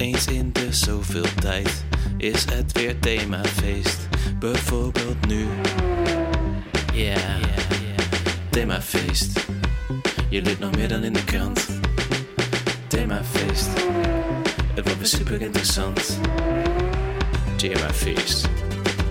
[0.00, 1.84] Eens in de zoveel tijd
[2.16, 4.08] is het weer themafeest.
[4.38, 5.46] Bijvoorbeeld nu.
[6.92, 7.38] Ja,
[8.50, 9.46] themafeest.
[10.28, 11.66] Je leert nog meer dan in de krant.
[12.86, 13.68] Themafeest.
[14.74, 16.20] Het wordt weer super interessant.
[17.56, 18.48] Themafeest.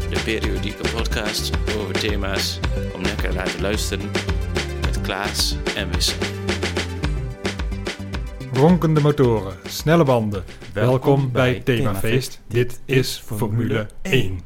[0.09, 2.59] De periodieke podcast over thema's
[2.95, 4.11] om lekker laten luisteren
[4.81, 6.17] met Klaas en Wissel.
[8.59, 10.43] Ronkende motoren, snelle banden.
[10.73, 12.41] Welkom, bij Themafeest.
[12.47, 14.39] Dit is Formule 1.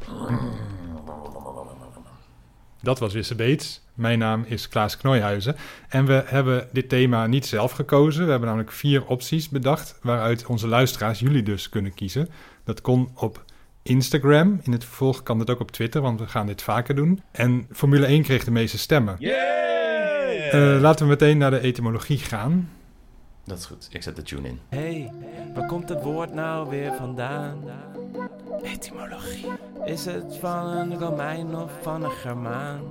[2.82, 3.82] Dat was Wisse Beets.
[3.94, 5.56] Mijn naam is Klaas Knooihuizen.
[5.90, 8.24] En we hebben dit thema niet zelf gekozen.
[8.24, 10.00] We hebben namelijk vier opties bedacht...
[10.02, 12.30] waaruit onze luisteraars, jullie dus, kunnen kiezen.
[12.64, 13.44] Dat kon op
[13.84, 14.60] Instagram.
[14.64, 17.22] In het vervolg kan dat ook op Twitter, want we gaan dit vaker doen.
[17.32, 19.18] En Formule 1 kreeg de meeste stemmen.
[19.20, 22.70] Eh, laten we meteen naar de etymologie gaan.
[23.46, 23.88] Dat is goed.
[23.92, 24.60] Ik zet de tune in.
[24.70, 25.12] Hey,
[25.54, 27.64] waar komt het woord nou weer vandaan?
[28.64, 29.46] Etymologie.
[29.86, 32.82] Is het van een Romein of van een Germaan?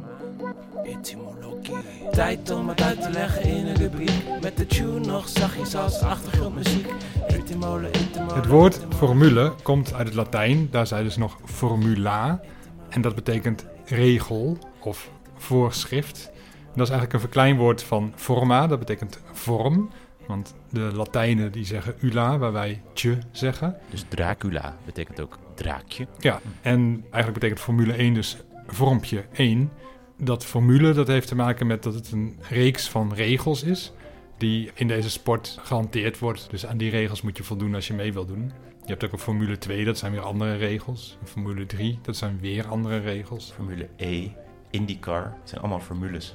[0.83, 1.77] Etymologie.
[2.11, 4.41] Tijd om het uit te leggen in een rubriek.
[4.41, 6.89] Met de tune nog zachtjes als achtergrondmuziek.
[7.27, 10.69] Etymolo, etymolo, Het woord formule komt uit het Latijn.
[10.71, 12.41] Daar zei dus nog formula.
[12.89, 16.31] En dat betekent regel of voorschrift.
[16.35, 18.67] En dat is eigenlijk een verkleinwoord van forma.
[18.67, 19.91] Dat betekent vorm.
[20.27, 23.77] Want de Latijnen die zeggen ula, waar wij tje zeggen.
[23.91, 26.07] Dus Dracula betekent ook draakje.
[26.19, 29.71] Ja, en eigenlijk betekent Formule 1 dus vormpje 1.
[30.19, 33.93] Dat formule dat heeft te maken met dat het een reeks van regels is
[34.39, 36.51] die in deze sport gehanteerd wordt.
[36.51, 38.53] Dus aan die regels moet je voldoen als je mee wil doen.
[38.83, 41.17] Je hebt ook een Formule 2, dat zijn weer andere regels.
[41.21, 43.53] Een Formule 3, dat zijn weer andere regels.
[43.55, 44.29] Formule E,
[44.73, 45.25] IndyCar.
[45.41, 46.35] Het zijn allemaal formules.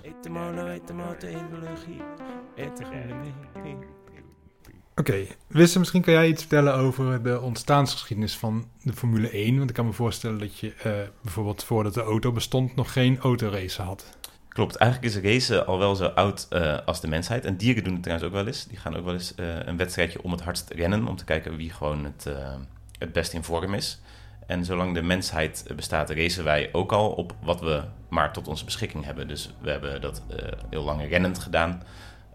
[4.95, 9.57] Oké, Wisse, misschien kan jij iets vertellen over de ontstaansgeschiedenis van de Formule 1.
[9.57, 13.19] Want ik kan me voorstellen dat je eh, bijvoorbeeld voordat de auto bestond nog geen
[13.19, 14.17] autorace had.
[14.57, 17.45] Klopt, eigenlijk is racen al wel zo oud eh, als de mensheid.
[17.45, 18.65] En dieren doen het trouwens ook wel eens.
[18.65, 21.07] Die gaan ook wel eens eh, een wedstrijdje om het hardst rennen...
[21.07, 22.55] om te kijken wie gewoon het, eh,
[22.99, 24.01] het best in vorm is.
[24.47, 28.65] En zolang de mensheid bestaat, racen wij ook al op wat we maar tot onze
[28.65, 29.27] beschikking hebben.
[29.27, 30.37] Dus we hebben dat eh,
[30.69, 31.83] heel lang rennend gedaan.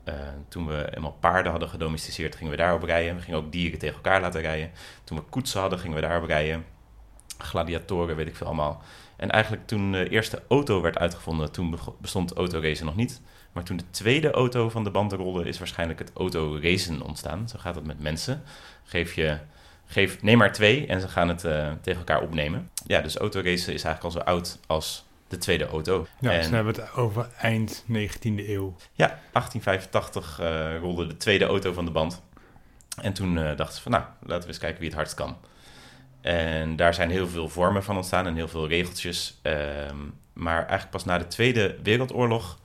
[0.05, 0.15] Eh,
[0.49, 3.15] toen we eenmaal paarden hadden gedomesticeerd, gingen we daarop rijden.
[3.15, 4.71] We gingen ook dieren tegen elkaar laten rijden.
[5.05, 6.65] Toen we koetsen hadden, gingen we daarop rijden.
[7.39, 8.83] Gladiatoren, weet ik veel allemaal.
[9.17, 13.21] En eigenlijk toen de eerste auto werd uitgevonden, toen bestond autoracen nog niet.
[13.53, 17.49] Maar toen de tweede auto van de band rolde, is waarschijnlijk het autoracen ontstaan.
[17.49, 18.43] Zo gaat het met mensen.
[18.85, 19.39] Geef je,
[19.93, 22.71] geef, neem maar twee en ze gaan het eh, tegen elkaar opnemen.
[22.87, 26.07] Ja, dus autoracen is eigenlijk al zo oud als de tweede auto.
[26.21, 28.77] Ja, En- dus dan hebben we het over eind 19e eeuw.
[28.93, 32.23] ja, 1885 eh, rolde de tweede auto van de band.
[33.03, 35.37] En toen eh, dachten ze van, nou, laten we eens kijken wie het hardst kan.
[36.21, 39.39] En daar zijn heel veel vormen van ontstaan en heel veel regeltjes.
[39.43, 39.97] Ehm,
[40.33, 42.59] maar eigenlijk pas na de Tweede Wereldoorlog,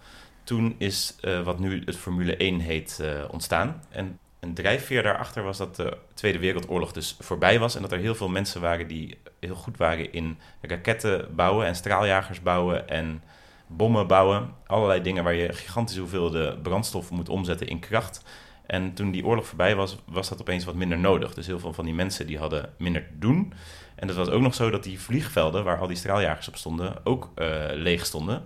[0.44, 3.02] toen is wat nu het Formule 1 heet
[3.32, 3.84] ontstaan.
[3.90, 7.76] En een drijfveer daarachter was dat de Tweede Wereldoorlog dus voorbij was.
[7.76, 11.76] En dat er heel veel mensen waren die heel goed waren in raketten bouwen en
[11.76, 13.24] straaljagers bouwen en
[13.68, 14.54] bommen bouwen.
[14.66, 18.24] Allerlei dingen waar je gigantische hoeveelheden brandstof moet omzetten in kracht.
[18.66, 21.34] En toen die oorlog voorbij was, was dat opeens wat minder nodig.
[21.34, 23.54] Dus heel veel van die mensen die hadden minder te doen.
[23.96, 26.96] En het was ook nog zo dat die vliegvelden, waar al die straaljagers op stonden,
[27.04, 28.46] ook eh, leeg stonden.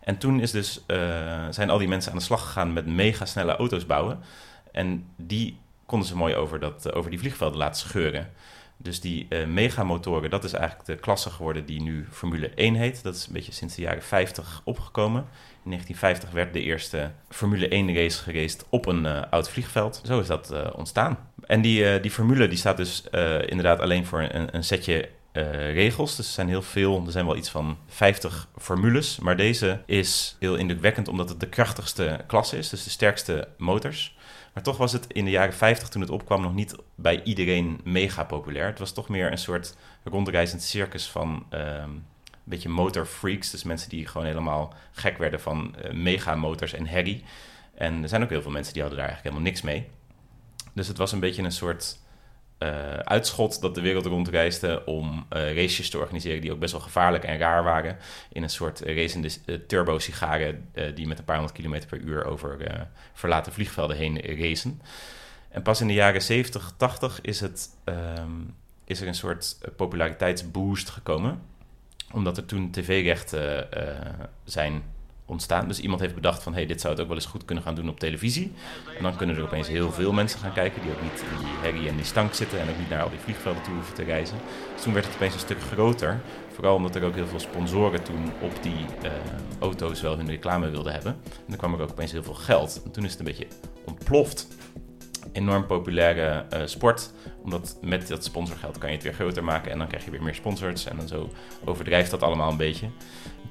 [0.00, 3.24] En toen is dus, eh, zijn al die mensen aan de slag gegaan met mega
[3.24, 4.20] snelle auto's bouwen.
[4.74, 8.30] En die konden ze mooi over, dat, eh, over die vliegvelden laten scheuren.
[8.76, 13.02] Dus die eh, megamotoren, dat is eigenlijk de klasse geworden die nu Formule 1 heet.
[13.02, 15.20] Dat is een beetje sinds de jaren 50 opgekomen.
[15.64, 20.00] In 1950 werd de eerste Formule 1 race geraced op een eh, oud vliegveld.
[20.04, 21.18] Zo is dat ontstaan.
[21.46, 23.04] En die, die formule die staat dus
[23.46, 25.08] inderdaad alleen voor een, een setje
[25.72, 26.16] regels.
[26.16, 29.18] Dus er zijn heel veel, er zijn wel iets van 50 formules.
[29.18, 32.68] Maar deze is heel indrukwekkend omdat het de krachtigste klasse is.
[32.68, 34.16] Dus de sterkste motors.
[34.54, 37.80] Maar toch was het in de jaren 50 toen het opkwam nog niet bij iedereen
[37.84, 38.66] mega populair.
[38.66, 42.02] Het was toch meer een soort rondreizend circus van ehm, een
[42.44, 43.50] beetje motorfreaks.
[43.50, 47.24] Dus mensen die gewoon helemaal gek werden van eh, megamotors en herrie.
[47.74, 49.88] En er zijn ook heel veel mensen die hadden daar eigenlijk helemaal niks mee.
[50.72, 51.98] Dus het was een beetje een soort
[52.64, 56.80] eh, uitschot dat de wereld rondreisde om eh races te organiseren die ook best wel
[56.80, 57.96] gevaarlijk en raar waren.
[58.32, 62.24] In een soort eh, racende uh, turbo-sigaren die met een paar honderd kilometer per uur
[62.24, 62.58] over
[63.12, 64.80] verlaten vliegvelden heen racen.
[65.48, 68.30] En pas in de jaren 70, 80 is, het, ehm,
[68.84, 71.40] is er een soort populariteitsboost gekomen.
[72.12, 73.68] Omdat er toen tv-rechten
[74.44, 74.82] zijn
[75.66, 77.74] Dus iemand heeft bedacht van, hey, dit zou het ook wel eens goed kunnen gaan
[77.74, 78.52] doen op televisie.
[78.96, 81.54] En dan kunnen er opeens heel veel mensen gaan kijken die ook niet in die
[81.60, 84.02] herrie en die stank zitten en ook niet naar al die vliegvelden toe hoeven te
[84.02, 84.36] reizen.
[84.72, 86.20] Dus toen werd het opeens een stuk groter.
[86.54, 89.10] Vooral omdat er ook heel veel sponsoren toen op die uh,
[89.60, 91.12] auto's wel hun reclame wilden hebben.
[91.24, 92.80] En dan kwam er ook opeens heel veel geld.
[92.84, 93.46] En toen is het een beetje
[93.84, 94.48] ontploft.
[95.32, 97.12] Enorm populaire uh, sport.
[97.42, 99.72] Omdat met dat sponsorgeld kan je het weer groter maken.
[99.72, 100.86] En dan krijg je weer meer sponsors.
[100.86, 101.30] En dan zo
[101.64, 102.88] overdrijft dat allemaal een beetje.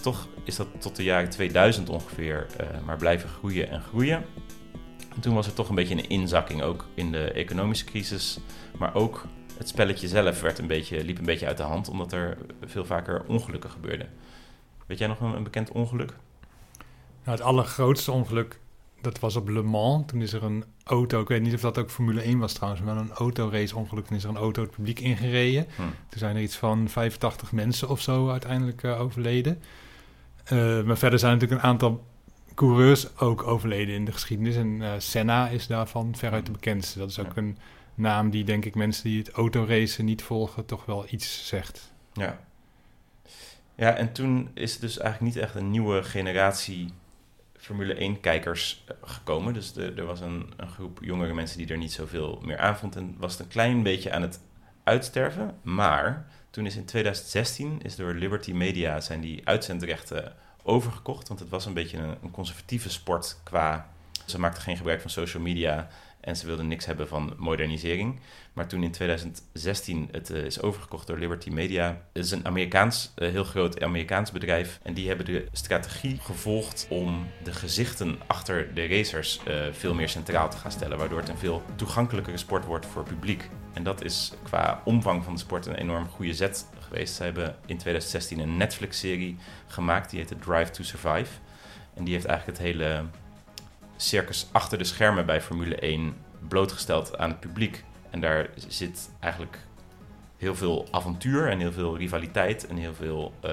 [0.03, 4.25] Toch is dat tot de jaren 2000 ongeveer uh, maar blijven groeien en groeien.
[5.15, 6.61] En toen was er toch een beetje een inzakking.
[6.61, 8.39] Ook in de economische crisis.
[8.77, 9.25] Maar ook
[9.57, 12.85] het spelletje zelf werd een beetje, liep een beetje uit de hand, omdat er veel
[12.85, 14.09] vaker ongelukken gebeurden.
[14.85, 16.13] Weet jij nog een, een bekend ongeluk?
[17.23, 18.59] Nou, het allergrootste ongeluk,
[19.01, 20.03] dat was op Le Mans.
[20.07, 22.83] Toen is er een auto, ik weet niet of dat ook Formule 1 was trouwens,
[22.83, 24.05] maar een autorace ongeluk.
[24.05, 25.67] Toen is er een auto het publiek ingereden.
[25.75, 25.81] Hm.
[25.81, 29.61] Toen zijn er iets van 85 mensen of zo uiteindelijk uh, overleden.
[30.51, 32.05] Uh, maar verder zijn natuurlijk een aantal
[32.55, 34.55] coureurs ook overleden in de geschiedenis.
[34.55, 36.99] En uh, Senna is daarvan veruit de bekendste.
[36.99, 37.57] Dat is ook een
[37.95, 41.91] naam die, denk ik, mensen die het autoracen niet volgen, toch wel iets zegt.
[42.13, 42.39] Ja.
[43.75, 46.93] Ja, en toen is dus eigenlijk niet echt een nieuwe generatie
[47.57, 49.53] Formule 1-kijkers eh, gekomen.
[49.53, 52.77] Dus de, er was een, een, groep jongere mensen die er niet zoveel meer aan
[52.77, 52.95] vond.
[52.95, 54.39] En was het een klein beetje aan het
[54.83, 55.55] uitsterven.
[55.61, 60.33] Maar toen is in 2016 is door Liberty Media zijn die uitzendrechten
[60.63, 61.27] overgekocht.
[61.27, 63.89] Want het was een beetje een, conservatieve sport qua...
[64.25, 65.87] Ze maakten geen gebruik van social media
[66.19, 68.19] en ze wilden niks hebben van modernisering.
[68.53, 73.13] Maar toen in 2016 het uh, is overgekocht door Liberty Media, het is een Amerikaans,
[73.15, 74.79] uh, heel groot Amerikaans bedrijf.
[74.83, 80.09] En die hebben de strategie gevolgd om de gezichten achter de racers uh, veel meer
[80.09, 80.97] centraal te gaan stellen.
[80.97, 83.49] Waardoor het een veel toegankelijkere sport wordt voor publiek.
[83.73, 87.15] En dat is qua omvang van de sport een enorm goede zet geweest.
[87.15, 89.37] Ze hebben in 2016 een Netflix-serie
[89.67, 91.31] gemaakt, die heette Drive to Survive.
[91.93, 93.03] En die heeft eigenlijk het hele
[93.95, 96.15] circus achter de schermen bij Formule 1
[96.47, 97.83] blootgesteld aan het publiek.
[98.09, 99.57] En daar zit eigenlijk
[100.37, 103.51] heel veel avontuur en heel veel rivaliteit en heel veel uh,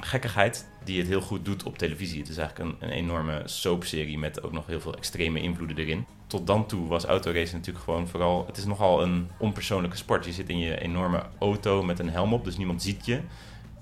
[0.00, 2.20] gekkigheid die het heel goed doet op televisie.
[2.20, 6.06] Het is eigenlijk een, een enorme soapserie met ook nog heel veel extreme invloeden erin.
[6.26, 8.46] Tot dan toe was autoracen natuurlijk gewoon vooral...
[8.46, 10.24] Het is nogal een onpersoonlijke sport.
[10.24, 13.20] Je zit in je enorme auto met een helm op, dus niemand ziet je.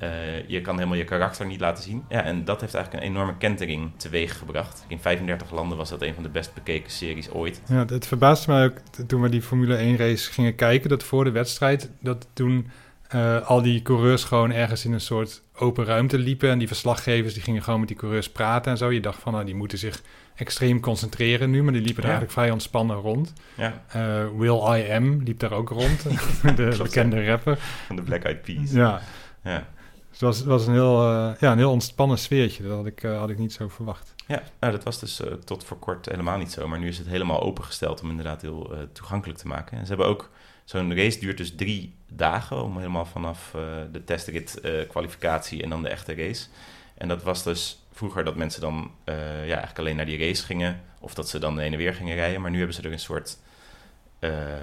[0.03, 2.05] Uh, je kan helemaal je karakter niet laten zien.
[2.09, 4.85] Ja, en dat heeft eigenlijk een enorme kentering teweeg gebracht.
[4.88, 7.61] In 35 landen was dat een van de best bekeken series ooit.
[7.69, 11.25] Ja, het verbaasde mij ook toen we die Formule 1 race gingen kijken, dat voor
[11.25, 12.70] de wedstrijd, dat toen
[13.14, 16.50] uh, al die coureurs gewoon ergens in een soort open ruimte liepen.
[16.50, 18.90] En die verslaggevers die gingen gewoon met die coureurs praten en zo.
[18.90, 20.02] Je dacht van, nou, die moeten zich
[20.34, 23.32] extreem concentreren nu, maar die liepen er eigenlijk vrij ontspannen rond.
[23.56, 23.84] Ja.
[23.96, 26.02] Uh, Will I Am liep daar ook rond,
[26.56, 27.58] de bekende rapper.
[27.87, 28.70] Van de Black Eyed Peas.
[28.70, 29.00] Ja.
[29.43, 29.66] ja.
[30.10, 32.62] Dus het was, was een, heel, uh, ja, een heel ontspannen sfeertje.
[32.62, 34.14] Dat had ik, had ik niet zo verwacht.
[34.26, 36.69] Ja, nou, dat was dus tot voor kort helemaal niet zo.
[36.69, 39.78] Maar nu is het helemaal opengesteld om inderdaad heel toegankelijk te maken.
[39.78, 40.31] En ze hebben ook...
[40.69, 42.62] Zo'n race duurt dus drie dagen...
[42.62, 43.50] om helemaal vanaf
[43.93, 46.47] de testrit, kwalificatie en dan de echte race.
[46.94, 49.12] En dat was dus vroeger dat mensen dan ja,
[49.43, 50.81] eigenlijk alleen naar die race gingen...
[51.00, 52.41] of dat ze dan heen en weer gingen rijden.
[52.41, 53.38] Maar nu hebben ze er een soort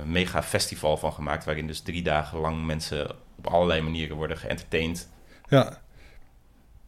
[0.05, 1.45] mega festival van gemaakt...
[1.45, 5.09] waarin dus drie dagen lang mensen op allerlei manieren worden geëntertained...
[5.49, 5.81] Ja.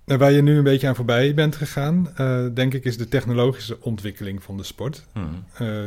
[0.06, 3.81] Waar je nu een beetje aan voorbij bent gegaan, uh, denk ik, is de technologische
[3.81, 5.06] ontwikkeling van de sport.
[5.62, 5.86] Uh,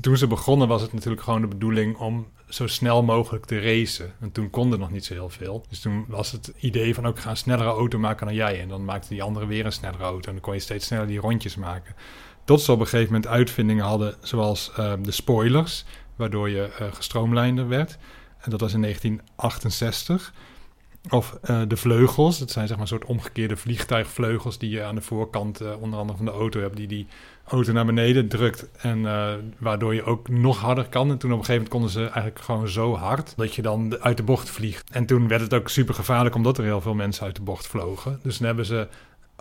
[0.00, 4.12] toen ze begonnen was het natuurlijk gewoon de bedoeling om zo snel mogelijk te racen.
[4.20, 5.64] En toen kon er nog niet zo heel veel.
[5.68, 8.60] Dus toen was het idee van ook gaan een snellere auto maken dan jij.
[8.60, 10.26] En dan maakte die andere weer een snellere auto.
[10.28, 11.94] En dan kon je steeds sneller die rondjes maken.
[12.44, 15.84] Tot ze op een gegeven moment uitvindingen hadden, zoals uh, de spoilers,
[16.16, 17.98] waardoor je gestroomlijnder werd.
[18.40, 20.32] En dat was in 1968.
[21.10, 24.94] Of uh, de vleugels, dat zijn zeg maar een soort omgekeerde vliegtuigvleugels die je aan
[24.94, 27.06] de voorkant uh, onder andere van de auto hebt, die die
[27.44, 31.10] auto naar beneden drukt en uh, waardoor je ook nog harder kan.
[31.10, 33.96] En toen op een gegeven moment konden ze eigenlijk gewoon zo hard dat je dan
[34.00, 34.90] uit de bocht vliegt.
[34.90, 37.66] En toen werd het ook super gevaarlijk omdat er heel veel mensen uit de bocht
[37.66, 38.20] vlogen.
[38.22, 38.88] Dus dan hebben ze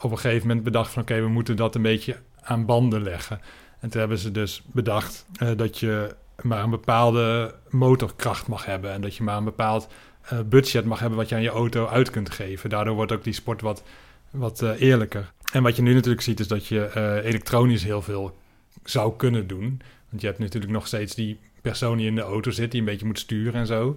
[0.01, 3.41] op een gegeven moment bedacht van oké, we moeten dat een beetje aan banden leggen.
[3.79, 9.01] En toen hebben ze dus bedacht dat je maar een bepaalde motorkracht mag hebben en
[9.01, 9.87] dat je maar een bepaald
[10.33, 12.69] uh, budget mag hebben wat je aan je auto uit kunt geven.
[12.69, 13.83] Daardoor wordt ook die sport wat,
[14.29, 15.31] wat eerlijker.
[15.53, 18.37] En wat je nu natuurlijk ziet is dat je uh, elektronisch heel veel
[18.83, 19.81] zou kunnen doen.
[20.09, 22.85] Want je hebt natuurlijk nog steeds die persoon die in de auto zit, die een
[22.85, 23.95] beetje moet sturen en zo.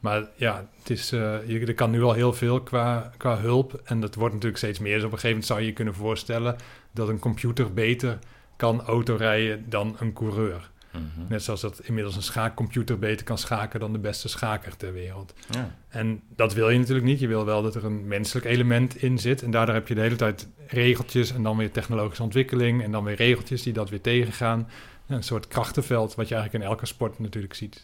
[0.00, 3.80] Maar ja, het is, je, er kan nu al heel veel qua, qua hulp.
[3.84, 4.94] En dat wordt natuurlijk steeds meer.
[4.94, 6.56] Dus op een gegeven moment zou je je kunnen voorstellen
[6.92, 8.18] dat een computer beter
[8.56, 10.70] kan autorijden dan een coureur.
[10.92, 11.28] Mhm.
[11.28, 15.34] Net zoals dat inmiddels een schaakcomputer beter kan schaken dan de beste schaker ter wereld.
[15.50, 15.76] Ja.
[15.88, 17.20] En dat wil je natuurlijk niet.
[17.20, 19.42] Je wil wel dat er een menselijk element in zit.
[19.42, 23.04] En daardoor heb je de hele tijd regeltjes en dan weer technologische ontwikkeling en dan
[23.04, 24.68] weer regeltjes die dat weer tegengaan.
[25.06, 27.80] Een soort krachtenveld wat je eigenlijk in elke sport natuurlijk ziet.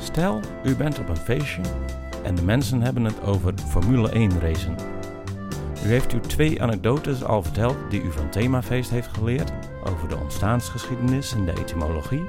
[0.00, 1.62] Stel, u bent op een feestje
[2.24, 4.99] en de mensen hebben het over Formule 1 racen.
[5.84, 9.52] U heeft u twee anekdotes al verteld die u van Themafeest heeft geleerd
[9.84, 12.24] over de ontstaansgeschiedenis en de etymologie,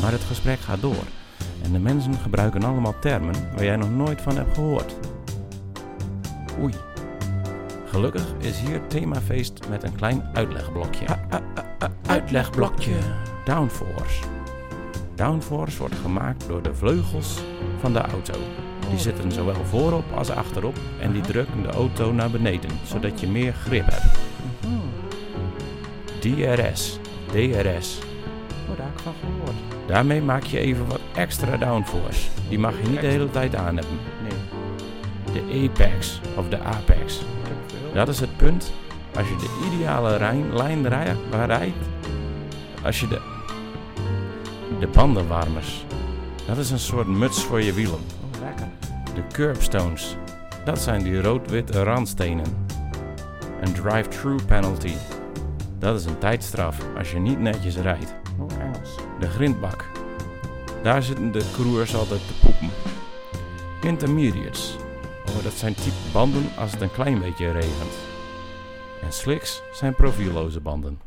[0.00, 1.04] maar het gesprek gaat door
[1.62, 4.94] en de mensen gebruiken allemaal termen waar jij nog nooit van hebt gehoord.
[6.60, 6.74] Oei.
[7.86, 11.06] Gelukkig is hier Themafeest met een klein uitlegblokje.
[12.06, 12.96] uitlegblokje.
[13.44, 14.22] Downforce.
[15.14, 17.42] Downforce wordt gemaakt door de vleugels
[17.80, 18.34] van de auto.
[18.90, 23.26] Die zitten zowel voorop als achterop en die drukken de auto naar beneden, zodat je
[23.28, 24.18] meer grip hebt.
[26.20, 27.98] DRS, DRS.
[28.70, 29.56] Oh, daar heb ik van gehoord.
[29.86, 32.28] Daarmee maak je even wat extra downforce.
[32.48, 33.98] Die mag je niet de hele tijd aan hebben.
[34.22, 34.38] Nee.
[35.32, 37.20] De apex of de apex.
[37.94, 38.72] Dat is het punt
[39.16, 41.16] als je de ideale rijn- lijn rij-
[41.46, 41.76] rijdt.
[42.84, 43.20] Als je de,
[44.80, 45.84] de bandenwarmers.
[46.46, 47.98] Dat is een soort muts voor je wielen.
[49.18, 50.16] De curbstones.
[50.64, 52.66] Dat zijn die rood-witte randstenen.
[53.60, 54.94] Een drive-through penalty.
[55.78, 58.14] Dat is een tijdstraf als je niet netjes rijdt.
[58.38, 58.96] Oh, Engels.
[59.20, 59.84] De grindbak.
[60.82, 62.70] Daar zitten de coureurs altijd te poepen.
[63.82, 64.76] Intermediates.
[65.28, 67.94] Oh, dat zijn type banden als het een klein beetje regent.
[69.02, 71.00] En slicks zijn profielloze banden.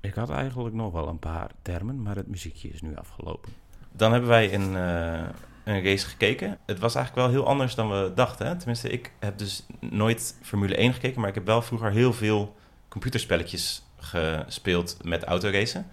[0.00, 3.52] Ik had eigenlijk nog wel een paar termen, maar het muziekje is nu afgelopen.
[3.92, 5.28] Dan hebben wij een, eh,
[5.66, 6.58] een race gekeken.
[6.66, 8.46] Het was eigenlijk wel heel anders dan we dachten.
[8.46, 8.56] Hè?
[8.56, 12.54] Tenminste, ik heb dus nooit Formule 1 gekeken, maar ik heb wel vroeger heel veel
[12.88, 15.86] computerspelletjes gespeeld met autoracen.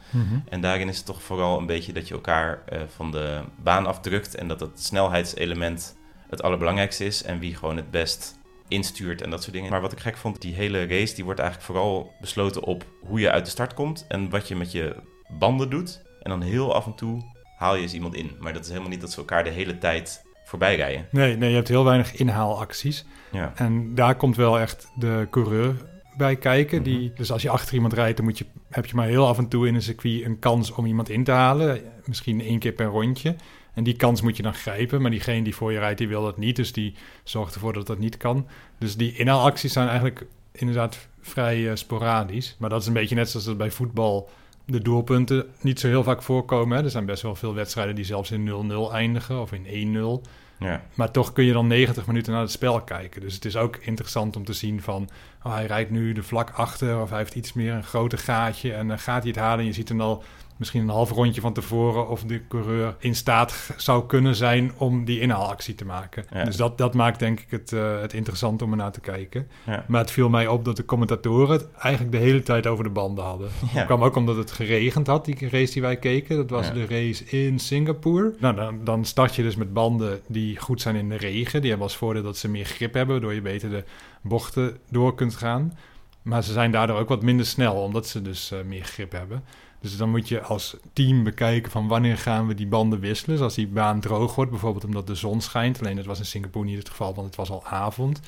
[0.50, 3.86] En daarin is het toch vooral een beetje dat je elkaar eh, van de baan
[3.86, 5.98] afdrukt en dat het snelheidselement
[6.30, 9.72] het allerbelangrijkste is en wie gewoon het best instuurt en dat soort dingen.
[9.72, 13.20] Maar wat ik gek vond, die hele race die wordt eigenlijk vooral besloten op hoe
[13.20, 14.96] je uit de start komt en wat je met je
[15.39, 16.01] banden doet.
[16.22, 17.32] En dan heel af en toe
[17.63, 18.32] haal je eens iemand in.
[18.39, 21.08] Maar dat is helemaal niet dat ze elkaar de hele tijd voorbij rijden.
[21.12, 23.05] Nee, nee, je hebt heel weinig inhaalacties.
[23.32, 23.51] Ja.
[23.55, 25.75] En daar komt wel echt de coureur
[26.17, 26.84] bij kijken.
[26.84, 27.15] Die, Mhm.
[27.15, 29.48] dus als je achter iemand rijdt, dan moet je, heb je maar heel af en
[29.48, 31.82] toe in een circuit een kans om iemand in te halen.
[32.05, 33.36] Misschien één keer per rondje.
[33.74, 35.01] En die kans moet je dan grijpen.
[35.01, 36.55] Maar diegene die voor je rijdt, die wil dat niet.
[36.55, 36.93] Dus die
[37.24, 38.48] zorgt ervoor dat dat niet kan.
[38.77, 42.55] Dus die inhaalacties zijn eigenlijk inderdaad vrij eh, sporadisch.
[42.60, 44.29] Maar dat is een beetje net zoals dat bij voetbal
[44.65, 46.77] de doelpunten niet zo heel vaak voorkomen.
[46.77, 46.84] Hè.
[46.84, 50.29] Er zijn best wel veel wedstrijden die zelfs in 0-0 eindigen of in 1-0.
[50.60, 50.84] Ja.
[50.93, 53.22] Maar toch kun je dan 90 minuten naar het spel kijken.
[53.22, 55.10] Dus het is ook interessant om te zien van...
[55.43, 58.73] Oh, hij rijdt nu de vlak achter of hij heeft iets meer een groter gaatje...
[58.73, 60.23] en dan gaat hij het halen en je ziet hem al
[60.57, 62.07] misschien een half rondje van tevoren...
[62.07, 66.25] of de coureur in staat zou kunnen zijn om die inhaalactie te maken.
[66.33, 66.43] Ja.
[66.43, 69.47] Dus dat, dat maakt denk ik het, eh, het interessant om er naar te kijken.
[69.65, 69.85] Ja.
[69.88, 72.89] Maar het viel mij op dat de commentatoren het eigenlijk de hele tijd over de
[72.89, 73.50] banden hadden.
[73.62, 73.73] Ja.
[73.73, 76.35] Dat kwam ook omdat het geregend had, die race die wij keken.
[76.35, 78.33] Dat was de race in Singapore.
[78.39, 81.59] Nou, dan, dan start je dus met banden die goed zijn in de regen.
[81.62, 83.83] Die hebben als voordeel dat ze meer grip hebben, waardoor je beter de
[84.24, 85.77] bochten door kunt gaan.
[86.22, 89.44] Maar ze zijn daardoor ook wat minder snel, omdat ze dus eh, meer grip hebben.
[89.80, 93.36] Dus dan moet je als team bekijken van wanneer gaan we die banden wisselen.
[93.36, 95.80] Dus als die baan droog wordt, bijvoorbeeld omdat de zon schijnt.
[95.80, 98.20] Alleen dat was in Singapore niet het geval, want het was al avond.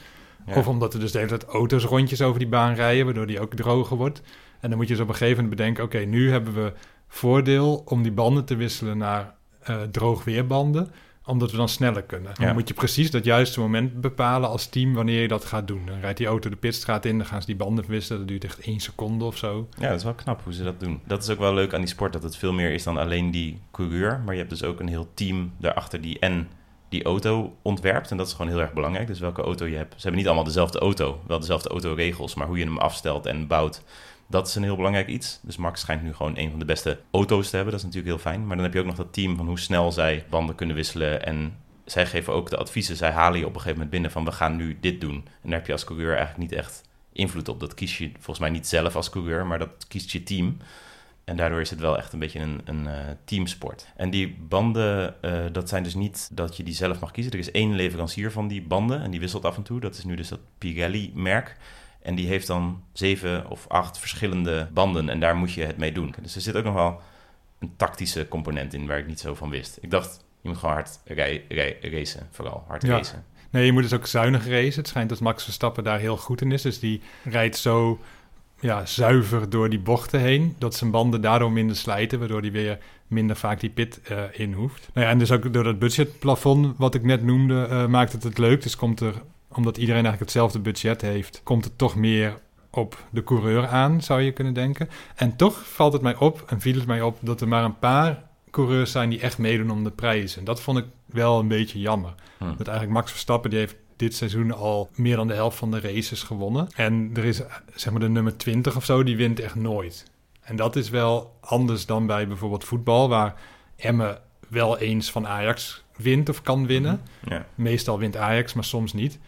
[0.45, 0.55] Ja.
[0.55, 3.39] Of omdat er dus de hele tijd auto's rondjes over die baan rijden, waardoor die
[3.39, 4.21] ook droger wordt.
[4.59, 6.73] En dan moet je dus op een gegeven moment bedenken, oké, nu hebben we
[7.07, 10.91] voordeel om die banden te wisselen naar eh droogweerbanden,
[11.25, 12.31] omdat we dan sneller kunnen.
[12.37, 12.45] Ja.
[12.45, 15.85] Dan moet je precies dat juiste moment bepalen als team wanneer je dat gaat doen.
[15.85, 18.43] Dan rijdt die auto de pitstraat in, dan gaan ze die banden wisselen, dat duurt
[18.43, 19.67] echt één seconde of zo.
[19.79, 21.01] Ja, dat is wel knap hoe ze dat doen.
[21.05, 23.31] Dat is ook wel leuk aan die sport, dat het veel meer is dan alleen
[23.31, 24.21] die coureur.
[24.25, 26.47] Maar je hebt dus ook een heel team daarachter die en
[26.89, 28.11] die auto ontwerpt.
[28.11, 29.07] En dat is gewoon heel erg belangrijk.
[29.07, 29.93] Dus welke auto je hebt.
[29.93, 32.35] Ze hebben niet allemaal dezelfde auto, wel dezelfde autoregels.
[32.35, 33.83] Maar hoe je hem afstelt en bouwt,
[34.27, 35.39] dat is een heel belangrijk iets.
[35.41, 37.73] Dus Max schijnt nu gewoon een van de beste auto's te hebben.
[37.73, 38.47] Dat is natuurlijk heel fijn.
[38.47, 41.25] Maar dan heb je ook nog dat team van hoe snel zij banden kunnen wisselen.
[41.25, 42.95] En zij geven ook de adviezen.
[42.95, 45.15] Zij halen je op een gegeven moment binnen van we gaan nu dit doen.
[45.15, 47.59] En daar heb je als coureur eigenlijk niet echt invloed op.
[47.59, 50.57] Dat kies je volgens mij niet zelf als coureur, maar dat kiest je team.
[51.23, 53.87] En daardoor is het wel echt een beetje een, een eh, teamsport.
[53.95, 57.33] En die banden, eh, dat zijn dus niet dat je die zelf mag kiezen.
[57.33, 59.79] Er is één leverancier van die banden en die wisselt af en toe.
[59.79, 61.57] Dat is nu dus dat Pirelli-merk.
[62.05, 65.91] En die heeft dan zeven of acht verschillende banden en daar moet je het mee
[65.91, 66.15] doen.
[66.21, 67.01] Dus er zit ook nog wel
[67.59, 69.77] een tactische component in waar ik niet zo van wist.
[69.81, 70.99] Ik dacht, je moet gewoon hard
[71.81, 72.89] racen, vooral hard Ja.
[72.89, 73.23] racen.
[73.49, 74.79] Nee, je moet dus ook zuinig racen.
[74.79, 76.61] Het schijnt dat Max Verstappen daar heel goed in is.
[76.61, 77.99] Dus die rijdt zo
[78.59, 80.55] ja, zuiver door die bochten heen.
[80.57, 84.53] Dat zijn banden daardoor minder slijten, waardoor hij weer minder vaak die pit eh, in
[84.53, 84.89] hoeft.
[84.93, 88.23] Nou ja, en dus ook door dat budgetplafond wat ik net noemde, eh, maakt het
[88.23, 88.61] het leuk.
[88.61, 89.13] Dus komt er,
[89.57, 92.37] omdat iedereen eigenlijk hetzelfde budget heeft, komt het toch meer
[92.69, 94.89] op de coureur aan, zou je kunnen denken.
[95.15, 97.79] En toch valt het mij op, en viel het mij op, dat er maar een
[97.79, 100.37] paar coureurs zijn die echt meedoen om de prijs.
[100.37, 102.13] En dat vond ik wel een beetje jammer.
[102.37, 102.45] Hm.
[102.57, 105.79] Dat eigenlijk Max Verstappen, die heeft dit seizoen al meer dan de helft van de
[105.79, 106.67] races gewonnen.
[106.75, 107.41] En er is,
[107.75, 110.11] zeg maar, de nummer 20 of zo, die wint echt nooit.
[110.41, 113.35] En dat is wel anders dan bij bijvoorbeeld voetbal, waar
[113.75, 117.01] Emme wel eens van Ajax wint of kan winnen.
[117.29, 117.45] Ja.
[117.55, 119.19] Meestal wint Ajax, maar soms niet.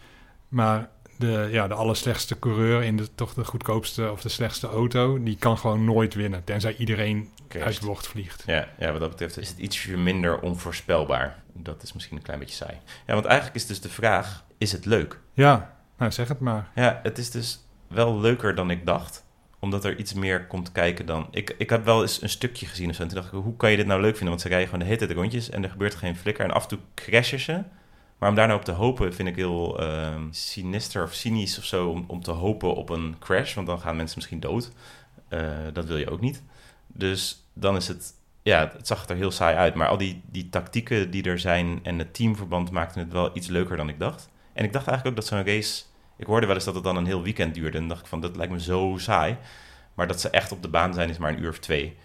[0.48, 0.88] Maar
[1.18, 5.36] de, ja, de allerslechtste coureur in de toch de goedkoopste of de slechtste auto, die
[5.36, 6.44] kan gewoon nooit winnen.
[6.44, 7.66] Tenzij iedereen Kerst.
[7.66, 8.42] uit de bocht vliegt.
[8.46, 11.42] Ja, ja, wat dat betreft is het ietsje minder onvoorspelbaar.
[11.52, 12.78] Dat is misschien een klein beetje saai.
[13.06, 15.20] Ja, want eigenlijk is dus de vraag, is het leuk?
[15.32, 16.70] Ja, nou zeg het maar.
[16.74, 19.26] Ja, het is dus wel leuker dan ik dacht.
[19.60, 21.28] Omdat er iets meer komt kijken dan...
[21.30, 23.02] Ik, ik heb wel eens een stukje gezien of zo.
[23.02, 24.28] En toen dacht ik, hoe kan je dit nou leuk vinden?
[24.28, 26.44] Want ze rijden gewoon de hele tijd rondjes en er gebeurt geen flikker.
[26.44, 27.62] En af en toe crashen ze.
[28.18, 31.64] Maar om daar nou op te hopen vind ik heel ehm, sinister of cynisch of
[31.64, 32.04] zo.
[32.06, 33.54] Om, te hopen op een crash.
[33.54, 34.70] Want dan gaan mensen misschien dood.
[35.28, 35.40] Eh,
[35.72, 36.42] dat wil je ook niet.
[36.86, 38.16] Dus dan is het...
[38.42, 39.74] Ja, het zag er heel saai uit.
[39.74, 43.46] Maar al die, die tactieken die er zijn en het teamverband maakten het wel iets
[43.46, 44.28] leuker dan ik dacht.
[44.52, 45.82] En ik dacht eigenlijk ook dat zo'n race...
[46.16, 47.78] Ik hoorde wel eens dat het dan een heel weekend duurde.
[47.78, 49.36] En dacht ik van, dat lijkt me zo saai.
[49.94, 51.96] Maar dat ze echt op de baan zijn is maar een uur of twee.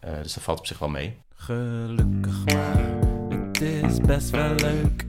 [0.00, 1.16] Eh, dus dat valt op zich wel mee.
[1.34, 2.98] Gelukkig maar,
[3.30, 5.07] het is best wel leuk.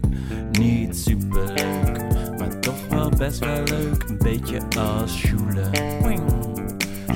[0.52, 4.04] Niet super leuk, maar toch wel best wel leuk.
[4.08, 5.70] Een beetje als Schule.
[6.04, 6.22] Wing.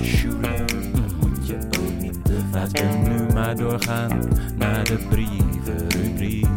[0.01, 0.65] Schule.
[1.19, 4.19] Moet je ook niet te Laten we nu maar doorgaan
[4.55, 6.47] naar de brievenrubriek.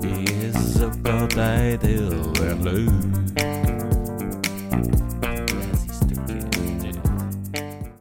[0.00, 2.90] Die is ook altijd heel erg leuk.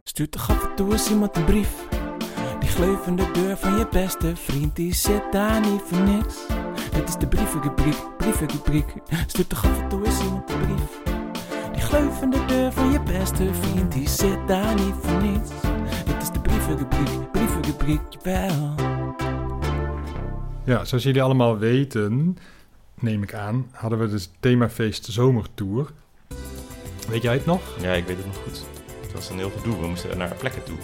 [0.03, 1.88] Stuurt toch af en toe eens iemand een brief.
[2.60, 6.36] Die gleuvende deur van je beste vriend, die zit daar niet voor niks.
[7.00, 8.94] Dit is de brievenrubriek, brievenrubriek.
[9.27, 11.01] Stuur toch af en toe eens iemand een brief.
[11.72, 15.50] Die gleuvende deur van je beste vriend, die zit daar niet voor niets.
[16.06, 18.75] Dit is de brievenrubriek, brievenrubriek, jawel.
[20.63, 22.38] Ja, zoals jullie allemaal weten,
[23.00, 25.92] neem ik aan, hadden we dus themafeest zomertour.
[27.09, 27.62] Weet jij het nog?
[27.81, 28.66] Ja, ik weet het nog goed.
[29.01, 29.79] Het was een heel gedoe.
[29.79, 30.77] We moesten naar plekken toe.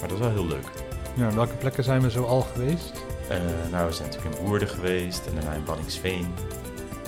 [0.00, 0.68] Maar dat was wel heel leuk.
[1.14, 3.09] Ja, welke plekken zijn we zo al geweest?
[3.30, 3.38] Eh,
[3.70, 6.26] nou, we zijn natuurlijk in Woerden geweest en daarna in Banningsveen.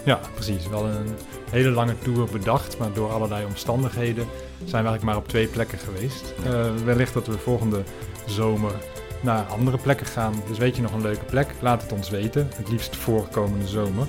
[0.05, 0.69] Ja, precies.
[0.69, 1.15] Wel een
[1.51, 4.27] hele lange tour bedacht, maar door allerlei omstandigheden
[4.59, 6.35] zijn we eigenlijk maar op twee plekken geweest.
[6.45, 7.83] Eh, wellicht dat we volgende
[8.27, 8.73] zomer
[9.21, 10.35] naar andere plekken gaan.
[10.49, 11.55] Dus weet je nog een leuke plek?
[11.61, 12.49] Laat het ons weten.
[12.55, 14.07] Het liefst voorkomende zomer.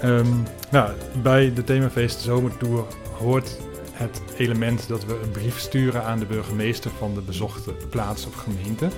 [0.00, 0.36] Ehm,
[0.70, 0.90] nou,
[1.22, 2.84] bij de themafeest Zomertour
[3.18, 3.58] hoort
[3.92, 8.34] het element dat we een brief sturen aan de burgemeester van de bezochte plaats of
[8.34, 8.88] gemeente.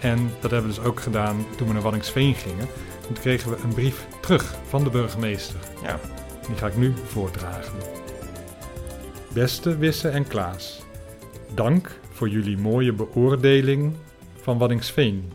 [0.00, 2.66] En dat hebben we dus ook gedaan toen we naar Waddingsveen gingen.
[3.06, 5.60] Toen kregen we een brief terug van de burgemeester.
[5.82, 6.00] Ja,
[6.46, 7.78] Die ga ik nu voordragen.
[9.32, 10.82] Beste Wisse en Klaas,
[11.54, 13.94] dank voor jullie mooie beoordeling
[14.40, 15.32] van Waddingsveen.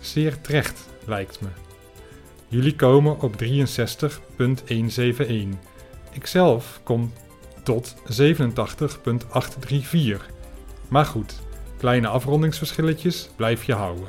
[0.00, 1.48] Zeer terecht, lijkt me.
[2.48, 3.48] Jullie komen op 63.171.
[6.12, 7.12] Ikzelf kom
[7.62, 8.00] tot 87.834.
[10.88, 11.45] Maar goed,
[11.78, 14.08] kleine afrondingsverschilletjes blijf je houden.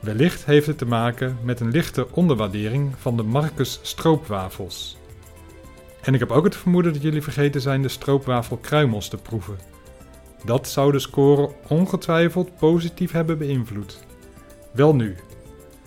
[0.00, 4.96] Wellicht heeft het te maken met een lichte onderwaardering van de Marcus stroopwafels.
[6.02, 9.58] En ik heb ook het vermoeden dat jullie vergeten zijn de stroopwafelkruimels te proeven.
[10.44, 13.98] Dat zou de score ongetwijfeld positief hebben beïnvloed.
[14.72, 15.16] Wel nu.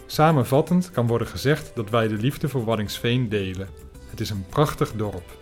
[0.06, 3.70] Samenvattend kan worden gezegd dat wij de liefde voor Waddingsveen delen.
[4.10, 5.38] Het is een prachtig dorp.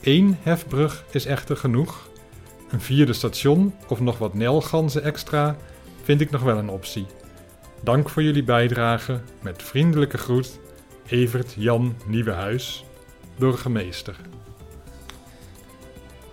[0.00, 2.08] Eén hefbrug is echter genoeg.
[2.70, 5.56] Een vierde station of nog wat nelganzen extra
[6.02, 7.06] vind ik nog wel een optie.
[7.80, 9.20] Dank voor jullie bijdrage.
[9.42, 10.58] Met vriendelijke groet,
[11.06, 12.84] Evert Jan Nieuwenhuis,
[13.38, 14.16] burgemeester.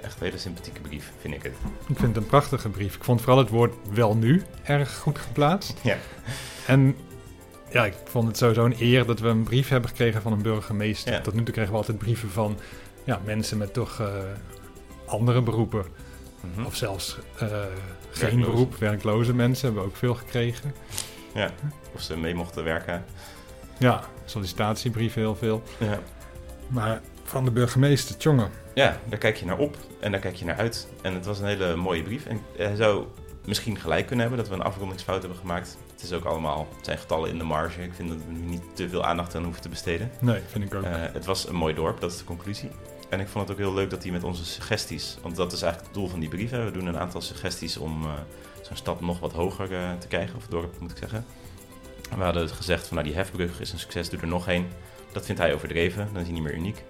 [0.01, 1.53] echt een hele sympathieke brief, vind ik het.
[1.87, 2.95] Ik vind het een prachtige brief.
[2.95, 5.79] Ik vond vooral het woord wel nu erg goed geplaatst.
[5.83, 5.97] Ja.
[6.67, 6.95] En
[7.71, 10.41] ja, ik vond het sowieso een eer dat we een brief hebben gekregen van een
[10.41, 11.13] burgemeester.
[11.13, 11.21] Ja.
[11.21, 12.57] Tot nu toe kregen we altijd brieven van
[13.03, 14.07] ja, mensen met toch eh,
[15.05, 15.85] andere beroepen.
[16.55, 16.65] Mhm.
[16.65, 17.47] Of zelfs eh,
[18.11, 20.73] geen beroep, werkloze mensen hebben we ook veel gekregen.
[21.33, 21.49] Ja,
[21.93, 23.05] of ze mee mochten werken.
[23.77, 25.63] Ja, sollicitatiebrieven heel veel.
[25.77, 25.99] Ja.
[26.67, 28.49] Maar van de burgemeester, jongen.
[28.73, 30.87] ja, daar kijk je naar op en daar kijk je naar uit.
[31.01, 32.25] En het was een hele mooie brief.
[32.25, 33.05] En hij zou
[33.45, 35.77] misschien gelijk kunnen hebben dat we een afrondingsfout hebben gemaakt.
[35.91, 37.83] Het is ook allemaal, het zijn getallen in de marge.
[37.83, 40.11] Ik vind dat we nu niet te veel aandacht aan hoeven te besteden.
[40.19, 40.83] Nee, vind ik ook.
[40.83, 42.69] Eh, het was een mooi dorp, dat is de conclusie.
[43.11, 45.61] En ik vond het ook heel leuk dat hij met onze suggesties, want dat is
[45.61, 46.49] eigenlijk het doel van die brief.
[46.51, 46.65] Hè.
[46.65, 48.09] We doen een aantal suggesties om eh,
[48.61, 51.25] zo'n stad nog wat hoger eh, te krijgen, of dorp moet ik zeggen.
[52.17, 54.67] We hadden gezegd van nou die hefbrug is een succes, doe er nog één.
[55.11, 56.83] Dat vindt hij overdreven, dan is hij niet meer uniek.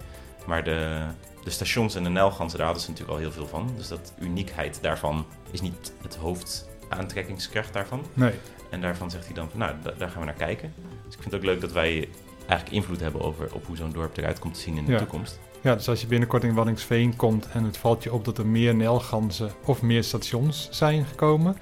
[0.46, 1.06] Maar de,
[1.44, 3.72] de stations en de Nijlgansen, daar hadden ze natuurlijk al heel veel van.
[3.76, 8.04] Dus dat uniekheid daarvan is niet het hoofdaantrekkingskracht daarvan.
[8.14, 8.32] Nee.
[8.70, 10.74] En daarvan zegt hij dan van nou, da- daar gaan we naar kijken.
[11.06, 12.08] Dus ik vind het ook leuk dat wij
[12.46, 14.98] eigenlijk invloed hebben over, op hoe zo'n dorp eruit komt te zien in de Ja.
[14.98, 15.38] toekomst.
[15.62, 18.46] Ja, dus als je binnenkort in Waddingsveen komt en het valt je op dat er
[18.46, 21.56] meer Nelganzen of meer stations zijn gekomen,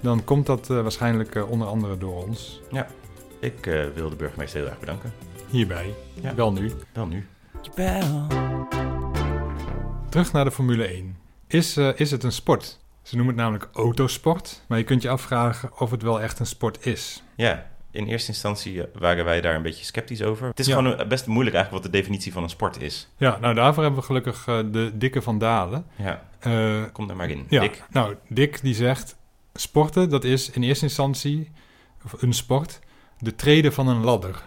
[0.00, 2.60] dan komt dat eh, waarschijnlijk eh, onder andere door ons.
[3.40, 5.12] Ik eh, wil de burgemeester heel erg bedanken.
[5.50, 5.94] Hierbij.
[6.20, 6.34] Ja.
[6.34, 6.72] Wel nu.
[6.92, 7.26] Wel nu.
[10.08, 11.16] Terug naar de Formule 1.
[11.46, 12.78] Is, eh, is het een sport?
[13.02, 16.46] Ze noemen het namelijk autosport, maar je kunt je afvragen of het wel echt een
[16.46, 17.22] sport is.
[17.36, 17.66] Ja,
[17.96, 20.46] in eerste instantie eh, waren wij daar een beetje sceptisch over.
[20.48, 20.76] Het is Ja.
[20.76, 23.08] gewoon een- best moeilijk eigenlijk wat de definitie van een sport is.
[23.16, 25.86] Ja, nou daarvoor hebben we gelukkig eh, de Dikke van Dalen.
[25.96, 27.46] Ja, Eh, kom er maar in.
[27.48, 27.82] ja, Dick.
[27.90, 29.16] nou Dick die zegt,
[29.54, 31.50] sporten dat is in eerste instantie,
[32.04, 32.80] of een sport,
[33.18, 34.42] de treden van een ladder.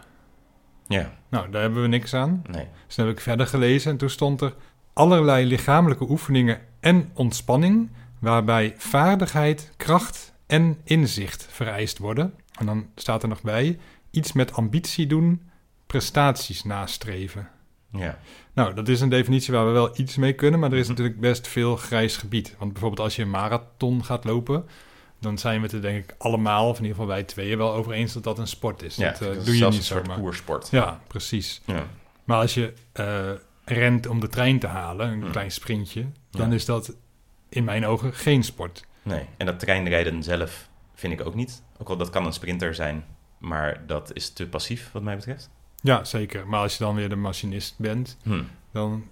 [0.87, 2.41] Ja, Nou, daar hebben we niks aan.
[2.51, 2.67] nee.
[2.87, 4.53] Dus dan heb ik verder gelezen en toen stond er
[4.93, 12.33] allerlei lichamelijke oefeningen en ontspanning, waarbij vaardigheid, kracht en inzicht vereist worden.
[12.59, 13.79] En dan staat er nog bij,
[14.11, 15.49] iets met ambitie doen,
[15.87, 17.49] prestaties nastreven.
[17.91, 18.19] Ja,
[18.53, 20.91] Nou, dat is een definitie waar we wel iets mee kunnen, maar er is Mhm.
[20.91, 22.55] natuurlijk best veel grijs gebied.
[22.59, 24.65] Want bijvoorbeeld als je een marathon gaat lopen,
[25.19, 27.73] dan zijn we het er denk ik allemaal, of in ieder geval wij tweeën, wel
[27.73, 28.95] over eens dat dat een sport is.
[28.95, 30.67] ja dat eh, dat doe je niet een soort koersport.
[30.71, 31.61] Ja, precies.
[31.65, 31.83] Ja.
[32.23, 33.31] Maar als je eh,
[33.65, 35.31] rent om de trein te halen, een Hmm.
[35.31, 36.55] klein sprintje, dan Ja.
[36.55, 36.93] is dat
[37.49, 38.85] in mijn ogen geen sport.
[39.01, 40.68] Nee, en dat treinrijden zelf
[40.99, 41.63] vind ik ook niet.
[41.77, 43.03] Ook al dat kan een sprinter zijn,
[43.37, 45.49] maar dat is te passief wat mij betreft.
[45.81, 46.47] Ja, zeker.
[46.47, 48.41] Maar als je dan weer de machinist bent, Hm.
[48.71, 49.03] dan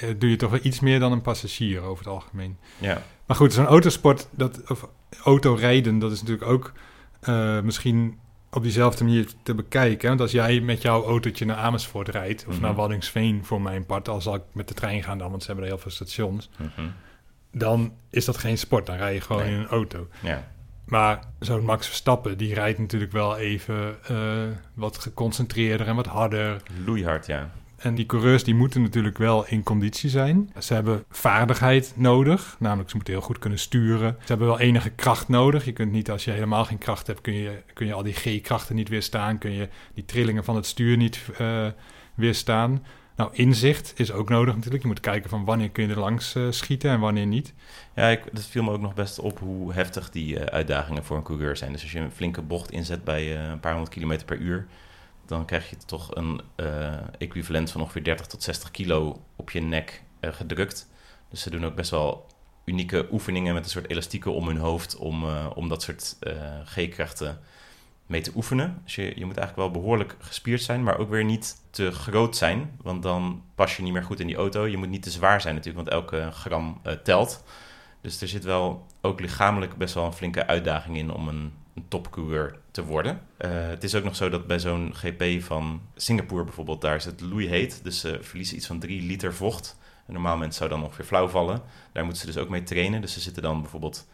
[0.00, 2.56] eh, doe je toch wel iets meer dan een passagier over het algemeen.
[2.78, 4.88] Ja, Maar goed, zo'n autosport, dat, of
[5.24, 6.72] autorijden, dat is natuurlijk ook
[7.20, 8.18] eh, misschien
[8.50, 10.08] op diezelfde manier te bekijken.
[10.08, 12.62] Want als jij met jouw autootje naar Amersfoort rijdt, of Mhm.
[12.62, 15.46] naar Waddingsveen voor mijn part, al zal ik met de trein gaan dan, want ze
[15.46, 16.86] hebben er heel veel stations, Mhm.
[17.52, 18.86] dan is dat geen sport.
[18.86, 19.52] Dan rij je gewoon Nee.
[19.54, 20.08] in een auto.
[20.22, 20.52] ja.
[20.86, 24.16] Maar zo'n Max Verstappen, die rijdt natuurlijk wel even eh,
[24.74, 26.62] wat geconcentreerder en wat harder.
[26.84, 27.50] loeihard, ja.
[27.76, 30.52] En die coureurs die moeten natuurlijk wel in conditie zijn.
[30.58, 34.16] Ze hebben vaardigheid nodig, namelijk ze moeten heel goed kunnen sturen.
[34.20, 35.64] Ze hebben wel enige kracht nodig.
[35.64, 38.12] Je kunt niet, als je helemaal geen kracht hebt, kun je, kun je al die
[38.14, 39.38] G-krachten niet weerstaan.
[39.38, 41.66] Kun je die trillingen van het stuur niet eh,
[42.14, 42.84] weerstaan.
[43.16, 44.82] Nou, inzicht is ook nodig natuurlijk.
[44.82, 47.54] Je moet kijken van wanneer kun je er langs eh, schieten en wanneer niet.
[47.94, 51.16] Ja, ik, dat viel me ook nog best op hoe heftig die eh, uitdagingen voor
[51.16, 51.72] een coureur zijn.
[51.72, 54.66] Dus als je een flinke bocht inzet bij eh, een paar honderd kilometer per uur,
[55.26, 56.40] dan krijg je toch een
[57.18, 60.88] equivalent van ongeveer 30 tot 60 kilo op je nek gedrukt.
[61.30, 62.26] Dus ze doen ook best wel
[62.64, 65.24] unieke oefeningen met een soort elastieken om hun hoofd om,
[65.54, 66.16] om dat soort
[66.64, 67.40] G-krachten
[68.20, 68.80] te oefenen.
[68.84, 72.36] Dus je, je moet eigenlijk wel behoorlijk gespierd zijn, maar ook weer niet te groot
[72.36, 74.66] zijn, want dan pas je niet meer goed in die auto.
[74.66, 77.44] Je moet niet te zwaar zijn natuurlijk, want elke gram eh, telt.
[78.00, 81.84] Dus er zit wel ook lichamelijk best wel een flinke uitdaging in om een, een
[81.88, 83.20] topcoureur te worden.
[83.36, 87.04] Eh, het is ook nog zo dat bij zo'n GP van Singapore bijvoorbeeld, daar is
[87.04, 87.80] het loeiheet.
[87.82, 89.76] Dus ze verliezen iets van 3 liter vocht.
[90.06, 91.62] Een normaal mens zou dan ongeveer flauw vallen.
[91.92, 93.00] Daar moeten ze dus ook mee trainen.
[93.00, 94.06] Dus ze zitten dan bijvoorbeeld